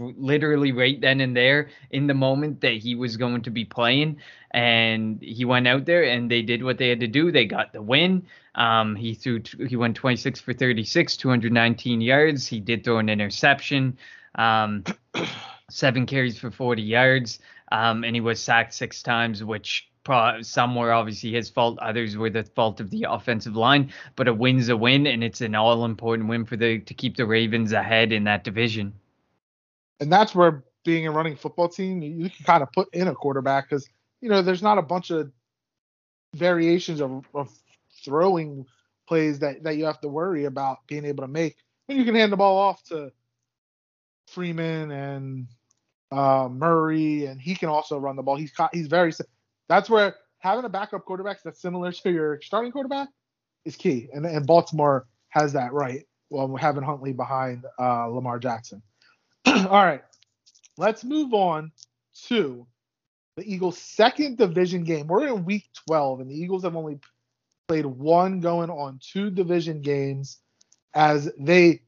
[0.00, 4.18] literally right then and there in the moment that he was going to be playing.
[4.52, 7.30] And he went out there and they did what they had to do.
[7.30, 8.26] They got the win.
[8.54, 12.46] Um, he threw he went 26 for 36 219 yards.
[12.46, 13.96] He did throw an interception
[14.34, 14.84] um,
[15.70, 17.38] seven carries for 40 yards.
[17.72, 19.86] Um, and he was sacked six times which
[20.40, 23.92] some were obviously his fault others were the fault of the offensive line.
[24.16, 27.16] But a win's a win and it's an all important win for the to keep
[27.16, 28.94] the ravens ahead in that division
[30.00, 33.08] and that's where being a running football team, you, you can kind of put in
[33.08, 33.88] a quarterback because
[34.20, 35.30] you know there's not a bunch of
[36.34, 37.50] variations of, of
[38.04, 38.66] throwing
[39.06, 41.56] plays that that you have to worry about being able to make.
[41.88, 43.12] And you can hand the ball off to
[44.28, 45.46] Freeman and
[46.12, 48.36] uh, Murray, and he can also run the ball.
[48.36, 49.12] He's he's very.
[49.68, 53.08] That's where having a backup quarterback that's similar to your starting quarterback
[53.64, 56.06] is key, and and Baltimore has that right.
[56.30, 58.82] Well, having Huntley behind uh, Lamar Jackson.
[59.46, 60.02] All right.
[60.76, 61.72] Let's move on
[62.28, 62.66] to
[63.36, 65.06] the Eagles' second division game.
[65.06, 66.98] We're in week 12, and the Eagles have only
[67.68, 70.38] played one going on two division games
[70.94, 71.82] as they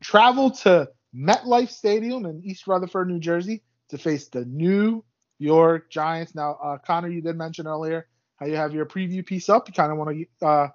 [0.00, 5.04] travel to MetLife Stadium in East Rutherford, New Jersey to face the New
[5.38, 6.34] York Giants.
[6.34, 8.06] Now, uh, Connor, you did mention earlier
[8.36, 9.68] how you have your preview piece up.
[9.68, 10.68] You kind of want to uh,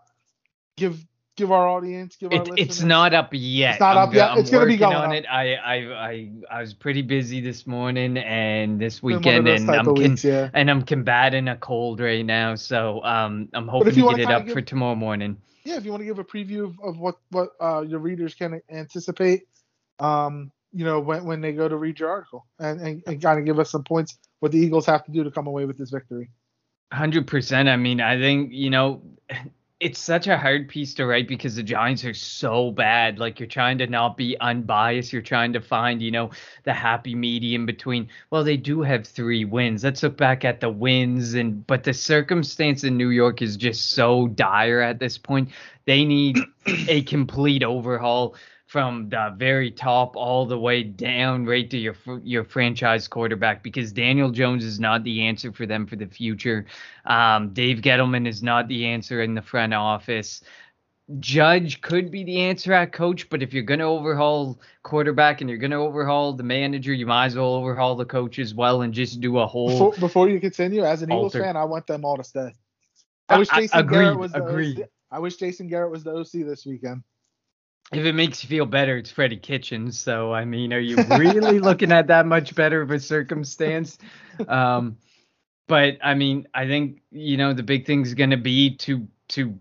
[0.77, 1.03] give
[1.37, 3.71] give our audience, give our It, it's not up yet.
[3.71, 4.31] It's not I'm up yet.
[4.31, 5.13] I'm It's gonna be going on up.
[5.13, 5.25] it.
[5.29, 5.75] I, I
[6.09, 9.85] I I was pretty busy this morning and this Been one of weekend, and I'm
[9.85, 10.49] con- weeks, yeah.
[10.53, 12.55] and I'm combating a cold right now.
[12.55, 15.37] So um, I'm hoping to get it up give- for tomorrow morning.
[15.63, 18.33] yeah, if you want to give a preview of, of what what uh, your readers
[18.35, 19.43] can anticipate,
[19.99, 23.39] um, you know, when when they go to read your article, and and, and kind
[23.39, 25.77] of give us some points what the Eagles have to do to come away with
[25.77, 26.29] this victory.
[26.91, 27.69] Hundred percent.
[27.69, 29.01] I mean, I think you know,
[29.81, 33.17] it's such a hard piece to write because the Giants are so bad.
[33.17, 35.11] Like you're trying to not be unbiased.
[35.11, 36.29] You're trying to find, you know,
[36.65, 38.07] the happy medium between.
[38.29, 39.83] Well, they do have three wins.
[39.83, 43.89] Let's look back at the wins, and but the circumstance in New York is just
[43.93, 45.49] so dire at this point.
[45.85, 46.37] They need
[46.87, 48.35] a complete overhaul
[48.71, 51.93] from the very top all the way down right to your
[52.23, 56.65] your franchise quarterback because Daniel Jones is not the answer for them for the future.
[57.05, 60.41] Um, Dave Gettleman is not the answer in the front office.
[61.19, 65.49] Judge could be the answer at coach, but if you're going to overhaul quarterback and
[65.49, 68.83] you're going to overhaul the manager, you might as well overhaul the coach as well
[68.83, 69.67] and just do a whole.
[69.67, 72.53] Before, before you continue, as an Eagles fan, I want them all to stay.
[73.27, 74.79] I wish I- I- Jason Garrett was the agreed.
[74.83, 74.89] OC.
[75.11, 77.03] I wish Jason Garrett was the OC this weekend.
[77.91, 79.99] If it makes you feel better, it's Freddie Kitchens.
[79.99, 83.97] So I mean, are you really looking at that much better of a circumstance?
[84.47, 84.97] Um,
[85.67, 89.07] but I mean, I think you know the big thing is going to be to
[89.29, 89.57] to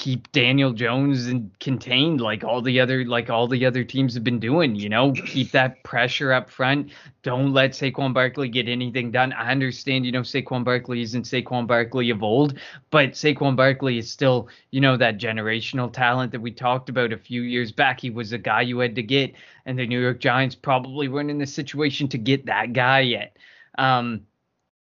[0.00, 4.24] keep Daniel Jones and contained like all the other like all the other teams have
[4.24, 4.74] been doing.
[4.74, 6.90] You know, keep that pressure up front.
[7.22, 9.34] Don't let Saquon Barkley get anything done.
[9.34, 14.10] I understand, you know, Saquon Barkley isn't Saquon Barkley of old, but Saquon Barkley is
[14.10, 18.00] still, you know, that generational talent that we talked about a few years back.
[18.00, 19.34] He was a guy you had to get,
[19.66, 23.36] and the New York Giants probably weren't in the situation to get that guy yet.
[23.76, 24.22] Um,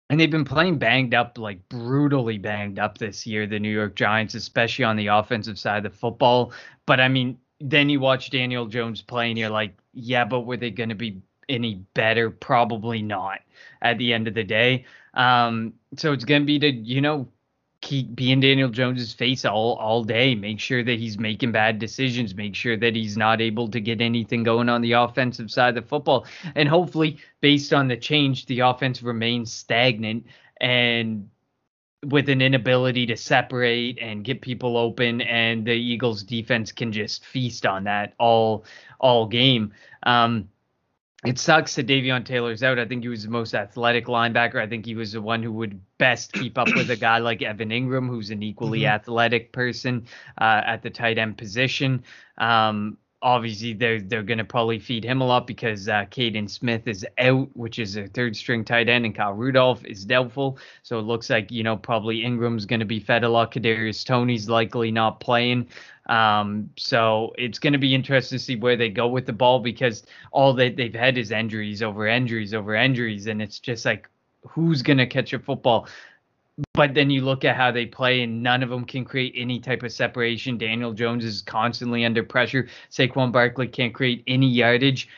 [0.09, 3.95] and they've been playing banged up, like brutally banged up this year, the New York
[3.95, 6.53] Giants, especially on the offensive side of the football.
[6.85, 10.57] But I mean, then you watch Daniel Jones play and you're like, yeah, but were
[10.57, 12.29] they going to be any better?
[12.29, 13.39] Probably not
[13.81, 14.85] at the end of the day.
[15.15, 17.27] Um, so it's going to be to, you know,
[17.85, 20.33] keep being Daniel Jones's face all all day.
[20.33, 22.33] Make sure that he's making bad decisions.
[22.33, 25.83] Make sure that he's not able to get anything going on the offensive side of
[25.83, 26.25] the football.
[26.55, 30.25] And hopefully, based on the change, the offense remains stagnant
[30.59, 31.29] and
[32.03, 37.23] with an inability to separate and get people open and the Eagles defense can just
[37.25, 38.65] feast on that all
[38.99, 39.73] all game.
[40.03, 40.49] Um
[41.25, 42.79] it sucks that Davion Taylor's out.
[42.79, 44.61] I think he was the most athletic linebacker.
[44.61, 47.41] I think he was the one who would best keep up with a guy like
[47.41, 48.89] Evan Engram, who's an equally Mhm.
[48.93, 50.05] athletic person
[50.39, 52.03] uh, at the tight end position.
[52.37, 56.87] Um, obviously, they're they're going to probably feed him a lot because uh, Kaden Smith
[56.87, 60.59] is out, which is a third string tight end, and Kyle Rudolph is doubtful.
[60.83, 63.51] So it looks like you know probably Engram's going to be fed a lot.
[63.51, 65.67] Kadarius Toney's likely not playing.
[66.05, 69.59] Um, so it's going to be interesting to see where they go with the ball
[69.59, 74.07] because all that they've had is injuries over injuries over injuries, and it's just like
[74.47, 75.87] who's going to catch a football.
[76.73, 79.59] But then you look at how they play, and none of them can create any
[79.59, 80.57] type of separation.
[80.57, 82.67] Daniel Jones is constantly under pressure.
[82.89, 85.09] Saquon Barkley can't create any yardage.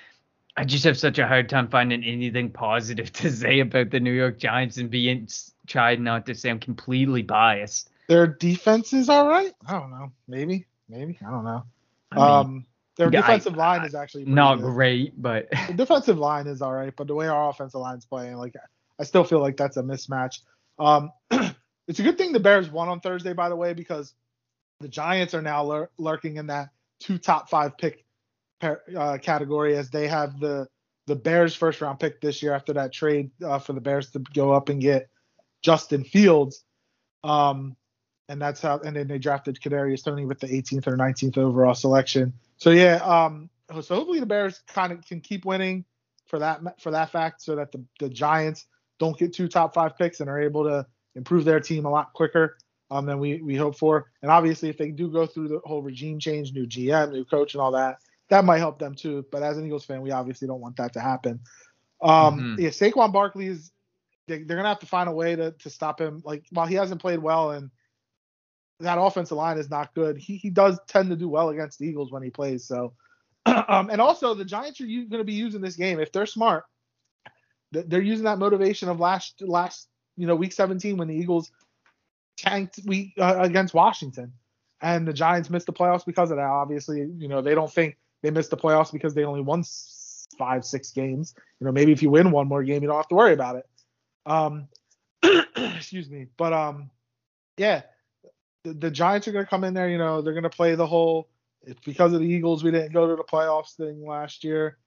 [0.56, 4.14] I just have such a hard time finding anything positive to say about the New
[4.14, 5.28] York Giants and being
[5.68, 7.92] tried not to say I'm completely biased.
[8.08, 9.54] Their defense is all right.
[9.68, 10.12] I don't know.
[10.28, 10.66] Maybe.
[10.90, 11.20] Maybe.
[11.26, 11.64] I don't know.
[12.12, 12.66] I mean, um,
[12.96, 14.66] their yeah, I- defensive line is actually not good.
[14.74, 18.38] great, but The defensive line is all right, but the way our offensive line's playing,
[18.38, 18.56] like
[19.00, 20.40] I still feel like that's a mismatch.
[20.80, 21.12] Um,
[21.88, 24.14] it's a good thing the Bears won on Thursday, by the way, because
[24.80, 26.70] the Giants are now lur- lurking in that
[27.00, 28.06] two top five pick
[28.60, 30.68] par- uh, category as they have the
[31.08, 34.20] the Bears first round pick this year after that trade uh, for the Bears to
[34.34, 35.10] go up and get
[35.62, 36.64] Justin Fields.
[37.24, 37.78] Um,
[38.28, 41.74] and that's how, and then they drafted Kadarius Toney with the 18th or 19th overall
[41.74, 42.34] selection.
[42.58, 43.50] So yeah, um,
[43.82, 45.86] so hopefully the Bears kind of can keep winning
[46.26, 48.66] for that for that fact, so that the the Giants
[49.00, 50.86] don't get two top five picks and are able to
[51.16, 52.58] improve their team a lot quicker
[52.92, 54.12] um, than we we hope for.
[54.22, 57.54] And obviously, if they do go through the whole regime change, new GM, new coach,
[57.54, 57.98] and all that,
[58.30, 59.26] that might help them too.
[59.32, 61.40] But as an Eagles fan, we obviously don't want that to happen.
[62.02, 62.60] Um, Mhm.
[62.60, 63.72] Yeah, Saquon Barkley is
[64.28, 66.22] they, they're gonna have to find a way to to stop him.
[66.24, 67.72] Like while he hasn't played well and
[68.80, 71.88] that offensive line is not good, he he does tend to do well against the
[71.88, 72.68] Eagles when he plays.
[72.68, 72.94] So,
[73.46, 76.66] um, and also the Giants are going to be using this game if they're smart.
[77.74, 81.52] Th- They're using that motivation of last last you know week 17 when the Eagles
[82.38, 84.34] tanked week uh, against Washington,
[84.82, 86.46] and the Giants missed the playoffs because of that.
[86.46, 89.64] Obviously, you know they don't think they missed the playoffs because they only won
[90.38, 91.34] five six games.
[91.60, 93.56] You know maybe if you win one more game, you don't have to worry about
[93.58, 93.66] it.
[94.26, 94.68] Um,
[95.56, 96.90] excuse me, but um,
[97.58, 97.82] yeah,
[98.64, 99.90] the, the Giants are going to come in there.
[99.90, 101.30] You know, they're going to play the whole.
[101.64, 104.78] It's because of the Eagles we didn't go to the playoffs thing last year.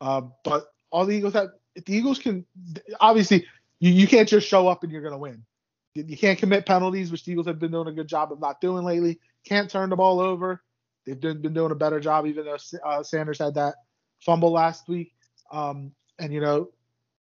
[0.00, 1.48] Uh, but all the Eagles have.
[1.74, 2.44] If the Eagles can,
[3.00, 3.46] obviously,
[3.80, 5.44] you, you can't just show up and you're going to win.
[5.94, 8.60] You, can't commit penalties, which the Eagles have been doing a good job of not
[8.60, 9.20] doing lately.
[9.44, 10.62] Can't turn the ball over.
[11.06, 13.76] They've been, been doing a better job, even though uh, Sanders had that
[14.20, 15.12] fumble last week.
[15.52, 16.70] Um, and you know,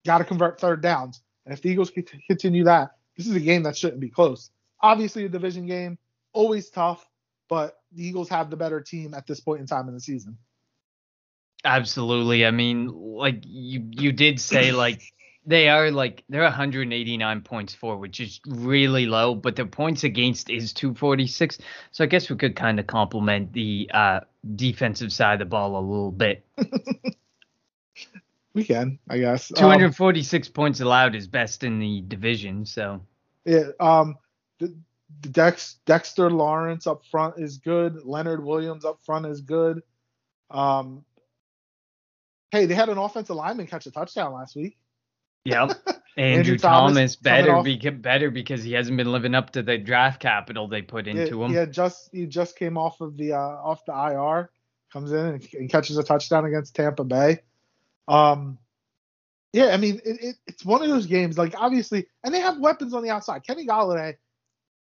[0.06, 1.20] got to convert third downs.
[1.44, 1.92] And if the Eagles
[2.26, 4.50] continue that, this is a game that shouldn't be close.
[4.80, 5.98] Obviously, a division game,
[6.32, 7.06] always tough,
[7.48, 10.38] but the Eagles have the better team at this point in time in the season.
[11.64, 12.44] Absolutely.
[12.44, 15.02] I mean, like you you did say like
[15.46, 20.50] they are like they're 189 points for, which is really low, but their points against
[20.50, 21.58] is 246.
[21.90, 24.20] So I guess we could kind of compliment the uh,
[24.56, 26.44] defensive side of the ball a little bit.
[28.54, 29.48] we can, I guess.
[29.48, 32.64] 246 um, points allowed is best in the division.
[32.64, 33.00] So
[33.44, 34.16] yeah, um,
[34.60, 34.74] the,
[35.20, 38.04] the Dex, Dexter Lawrence up front is good.
[38.04, 39.82] Leonard Williams up front is good.
[40.50, 41.04] Um,
[42.52, 44.78] hey, they had an offensive lineman catch a touchdown last week.
[45.44, 45.72] Yep.
[46.16, 49.78] Andrew, Andrew Thomas, Thomas better be better because he hasn't been living up to the
[49.78, 51.52] draft capital they put into yeah, him.
[51.52, 54.50] Yeah, just he just came off of the uh, off the IR,
[54.92, 57.40] comes in and, and catches a touchdown against Tampa Bay.
[58.08, 58.58] Um,
[59.54, 61.38] yeah, I mean, it, it, it's one of those games.
[61.38, 63.42] Like obviously, and they have weapons on the outside.
[63.46, 64.16] Kenny Golladay,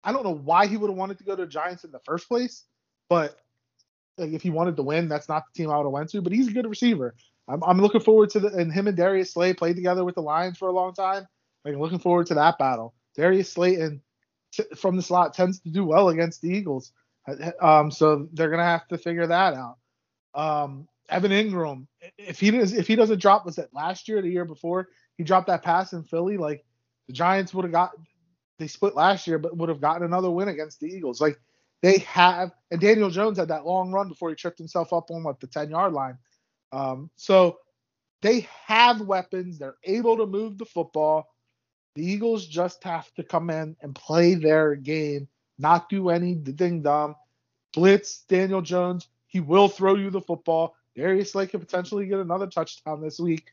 [0.04, 2.02] I don't know why he would have wanted to go to the Giants in the
[2.04, 2.66] first place,
[3.08, 3.40] but
[4.18, 6.22] like if he wanted to win, that's not the team I would have went to.
[6.22, 7.16] But he's a good receiver.
[7.48, 10.22] I'm, I'm looking forward to the and him and Darius Slay played together with the
[10.22, 11.28] Lions for a long time.
[11.66, 12.94] Like I'm looking forward to that battle.
[13.16, 14.02] Darius Slayton
[14.52, 16.92] t- from the slot tends to do well against the Eagles,
[17.62, 19.78] um, so they're gonna have to figure that out.
[20.34, 21.88] Um, Evan Engram,
[22.18, 25.24] if he does, if he doesn't drop, was it last year, the year before, he
[25.24, 26.38] dropped that pass in Philly.
[26.38, 26.66] Like
[27.08, 27.92] the Giants would have got,
[28.58, 31.20] they split last year, but would have gotten another win against the Eagles.
[31.20, 31.38] Like
[31.82, 35.24] they have, and Daniel Jones had that long run before he tripped himself up on
[35.24, 36.18] what the 10 yard line.
[36.74, 37.60] Um, so
[38.22, 39.60] they have weapons.
[39.60, 41.30] They're able to move the football.
[41.96, 45.28] The Eagles just have to come in and play their game,
[45.60, 47.16] not do any ding dong.
[47.74, 49.08] Blitz Daniel Jones.
[49.28, 50.76] He will throw you the football.
[50.96, 53.46] Darius Slay could potentially get another touchdown this week.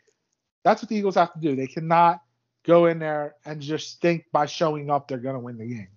[0.62, 1.56] That's what the Eagles have to do.
[1.56, 2.20] They cannot
[2.64, 5.88] go in there and just think by showing up they're going to win the game.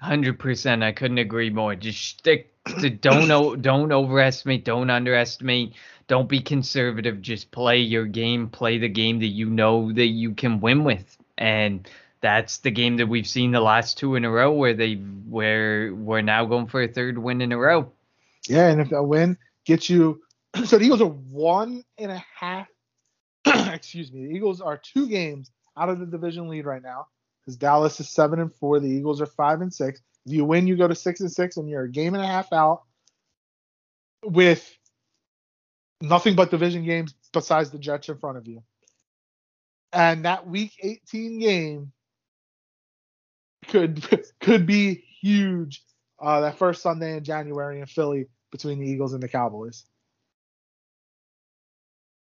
[0.00, 0.84] Hundred percent.
[0.84, 1.74] I couldn't agree more.
[1.74, 5.74] Just stick to don't don't overestimate, don't underestimate,
[6.06, 7.20] don't be conservative.
[7.20, 11.18] Just play your game, play the game that you know that you can win with,
[11.36, 11.88] and
[12.20, 15.92] that's the game that we've seen the last two in a row where they where
[15.92, 17.90] we're now going for a third win in a row.
[18.48, 20.22] Yeah, and if that win gets you,
[20.64, 22.68] so the Eagles are one and a half.
[23.46, 27.08] excuse me, the Eagles are two games out of the division lead right now
[27.48, 28.78] because Dallas is seven and four.
[28.78, 30.02] The Eagles are five and six.
[30.26, 32.26] If you win, you go to six and six, and you're a game and a
[32.26, 32.82] half out
[34.22, 34.70] with
[36.02, 38.62] nothing but division games besides the Jets in front of you.
[39.94, 41.92] And that week 18 game
[43.68, 44.06] could
[44.42, 45.82] could be huge.
[46.20, 49.86] Uh, that first Sunday in January in Philly between the Eagles and the Cowboys.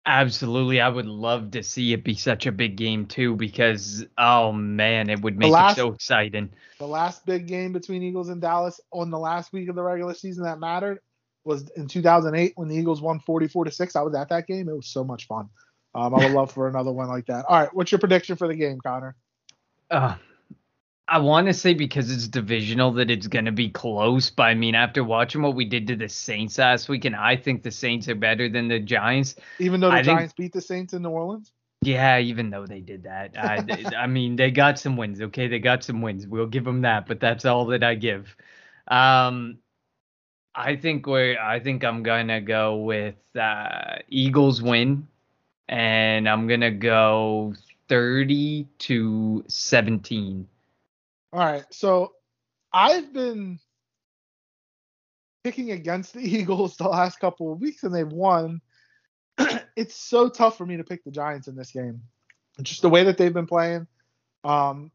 [0.09, 4.53] Absolutely, I would love to see it be such a big game too, because oh
[4.53, 6.51] man, it would make last, it so exciting.
[6.79, 10.15] The last big game between Eagles and Dallas on the last week of the regular
[10.15, 11.01] season that mattered
[11.45, 13.97] was in 2008 when the Eagles won 44 to six.
[13.97, 14.69] I was at that game.
[14.69, 15.49] It was so much fun.
[15.93, 17.45] Um, I would love for another one like that.
[17.49, 19.17] All right, what's your prediction for the game, Connor?
[19.91, 20.15] Uh,
[21.09, 24.55] I want to say because it's divisional that it's going to be close, but I
[24.55, 27.71] mean, after watching what we did to the Saints last week, and I think the
[27.71, 29.37] Saints are better than the Giants.
[29.61, 31.53] Even though the I Giants think, beat the Saints in New Orleans?
[31.83, 33.39] Yeah, even though they did that.
[33.39, 33.65] I,
[33.97, 35.47] I mean, they got some wins, okay?
[35.47, 36.27] They got some wins.
[36.27, 38.35] We'll give them that, but that's all that I give.
[38.89, 39.59] Um,
[40.57, 45.07] I think we're, I think I'm going to go with uh, Eagles win,
[45.69, 47.55] and I'm going to go
[47.89, 50.49] 30 to 17
[51.37, 51.65] all right.
[51.71, 52.15] So
[52.73, 53.59] I've been
[55.45, 58.63] picking against the Eagles the last couple of weeks and they've won.
[59.77, 62.01] it's so tough for me to pick the Giants in this game.
[62.63, 63.87] Just the way that they've been playing.
[64.45, 64.91] Um,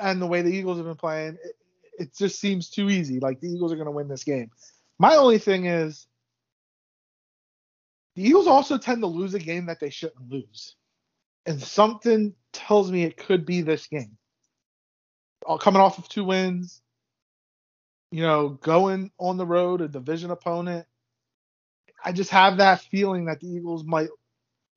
[0.00, 1.56] and the way the Eagles have been playing, it,
[1.98, 3.20] it just seems too easy.
[3.20, 4.50] Like the Eagles are going to win this game.
[4.98, 6.06] My only thing is
[8.16, 10.74] the Eagles also tend to lose a game that they shouldn't lose.
[11.44, 14.17] And something tells me it could be this game
[15.48, 16.82] Uh, coming off of two wins,
[18.10, 20.86] you know, going on the road, a division opponent.
[22.04, 24.10] I just have that feeling that the Eagles might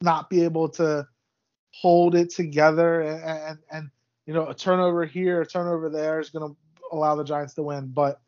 [0.02, 1.06] not be able to
[1.74, 3.90] hold it together and and, and
[4.26, 6.58] you know, a turnover here, a turnover there is going to
[6.92, 7.88] allow the Giants to win.
[7.88, 8.22] But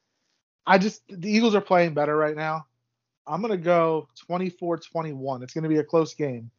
[0.65, 2.65] I just, the Eagles are playing better right now.
[3.25, 5.43] I'm going to go 24 21.
[5.43, 6.51] It's going to be a close game,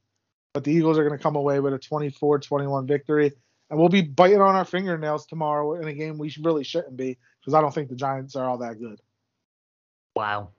[0.54, 3.32] but the Eagles are going to come away with a 24 21 victory.
[3.70, 7.18] And we'll be biting on our fingernails tomorrow in a game we really shouldn't be
[7.40, 9.00] because I don't think the Giants are all that good.
[10.14, 10.50] Wow.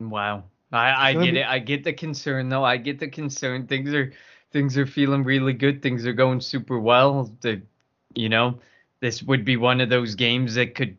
[0.00, 0.44] Wow.
[0.72, 1.46] I, I get it.
[1.46, 2.64] I get the concern though.
[2.64, 3.66] I get the concern.
[3.66, 4.12] Things are
[4.52, 5.82] things are feeling really good.
[5.82, 7.30] Things are going super well.
[7.40, 7.62] The
[8.14, 8.58] you know,
[9.00, 10.96] this would be one of those games that could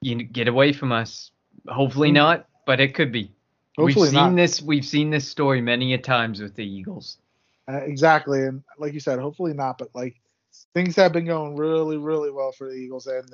[0.00, 1.30] you know, get away from us.
[1.68, 2.14] Hopefully mm.
[2.14, 3.30] not, but it could be.
[3.78, 4.36] Hopefully we've seen not.
[4.36, 4.60] this.
[4.60, 7.18] We've seen this story many a times with the Eagles.
[7.68, 9.78] Uh, exactly, and like you said, hopefully not.
[9.78, 10.20] But like
[10.74, 13.28] things have been going really, really well for the Eagles, and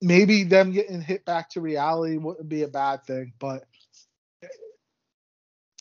[0.00, 3.32] maybe them getting hit back to reality wouldn't be a bad thing.
[3.38, 3.64] But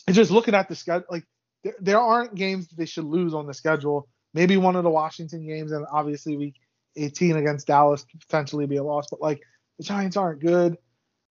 [0.09, 1.25] just looking at the schedule, like
[1.63, 4.07] there, there aren't games that they should lose on the schedule.
[4.33, 6.55] Maybe one of the Washington games, and obviously week
[6.95, 9.07] 18 against Dallas potentially be a loss.
[9.09, 9.41] But like
[9.77, 10.77] the Giants aren't good,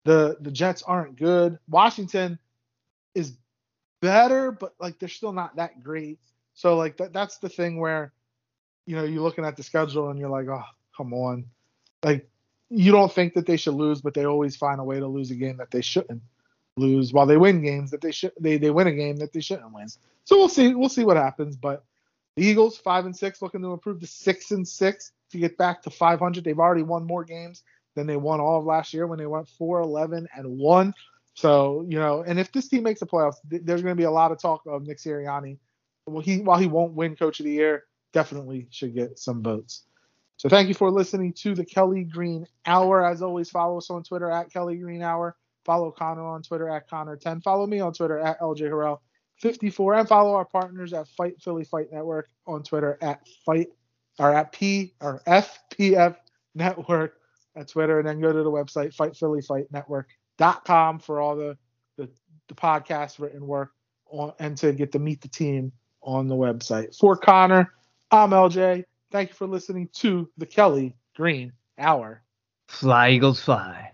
[0.05, 1.59] the the Jets aren't good.
[1.69, 2.39] Washington
[3.15, 3.37] is
[4.01, 6.19] better, but like they're still not that great.
[6.55, 8.13] So like that that's the thing where
[8.89, 10.65] you know you're looking at the schedule and you're like, oh
[10.97, 11.45] come on,
[12.03, 12.27] like
[12.71, 15.31] you don't think that they should lose, but they always find a way to lose
[15.31, 16.23] a game that they shouldn't
[16.79, 19.41] lose while they win games that they should they they win a game that they
[19.41, 19.89] shouldn't win.
[20.25, 21.55] So we'll see we'll see what happens.
[21.55, 21.85] But
[22.37, 25.83] the Eagles five and six looking to improve to six and six to get back
[25.83, 26.43] to 500.
[26.43, 27.65] They've already won more games
[27.95, 30.95] than they won all of last year when they went 4 11 and one.
[31.35, 34.05] So you know, and if this team makes the playoffs, th- there's going to be
[34.05, 35.59] a lot of talk of Nick Sirianni.
[36.07, 39.85] Well, he while he won't win Coach of the Year, definitely should get some votes.
[40.37, 43.05] So thank you for listening to the Kelly Green Hour.
[43.05, 45.37] As always, follow us on Twitter at Kelly Green Hour.
[45.65, 47.43] Follow Connor on Twitter at Connor10.
[47.43, 49.01] Follow me on Twitter at LJ Harrell
[49.39, 53.69] 54 and follow our partners at Fight Philly Fight Network on Twitter at Fight
[54.19, 56.17] or at P or FPF
[56.55, 57.15] Network
[57.57, 61.57] at Twitter, and then go to the website fightphillyfightnetwork.com for all the
[61.97, 62.09] the,
[62.49, 63.73] the podcast written work
[64.11, 66.97] on, and to get to meet the team on the website.
[66.97, 67.73] For Connor,
[68.11, 68.85] I'm LJ.
[69.11, 72.23] Thank you for listening to the Kelly Green Hour.
[72.69, 73.93] Fly, Eagles, fly.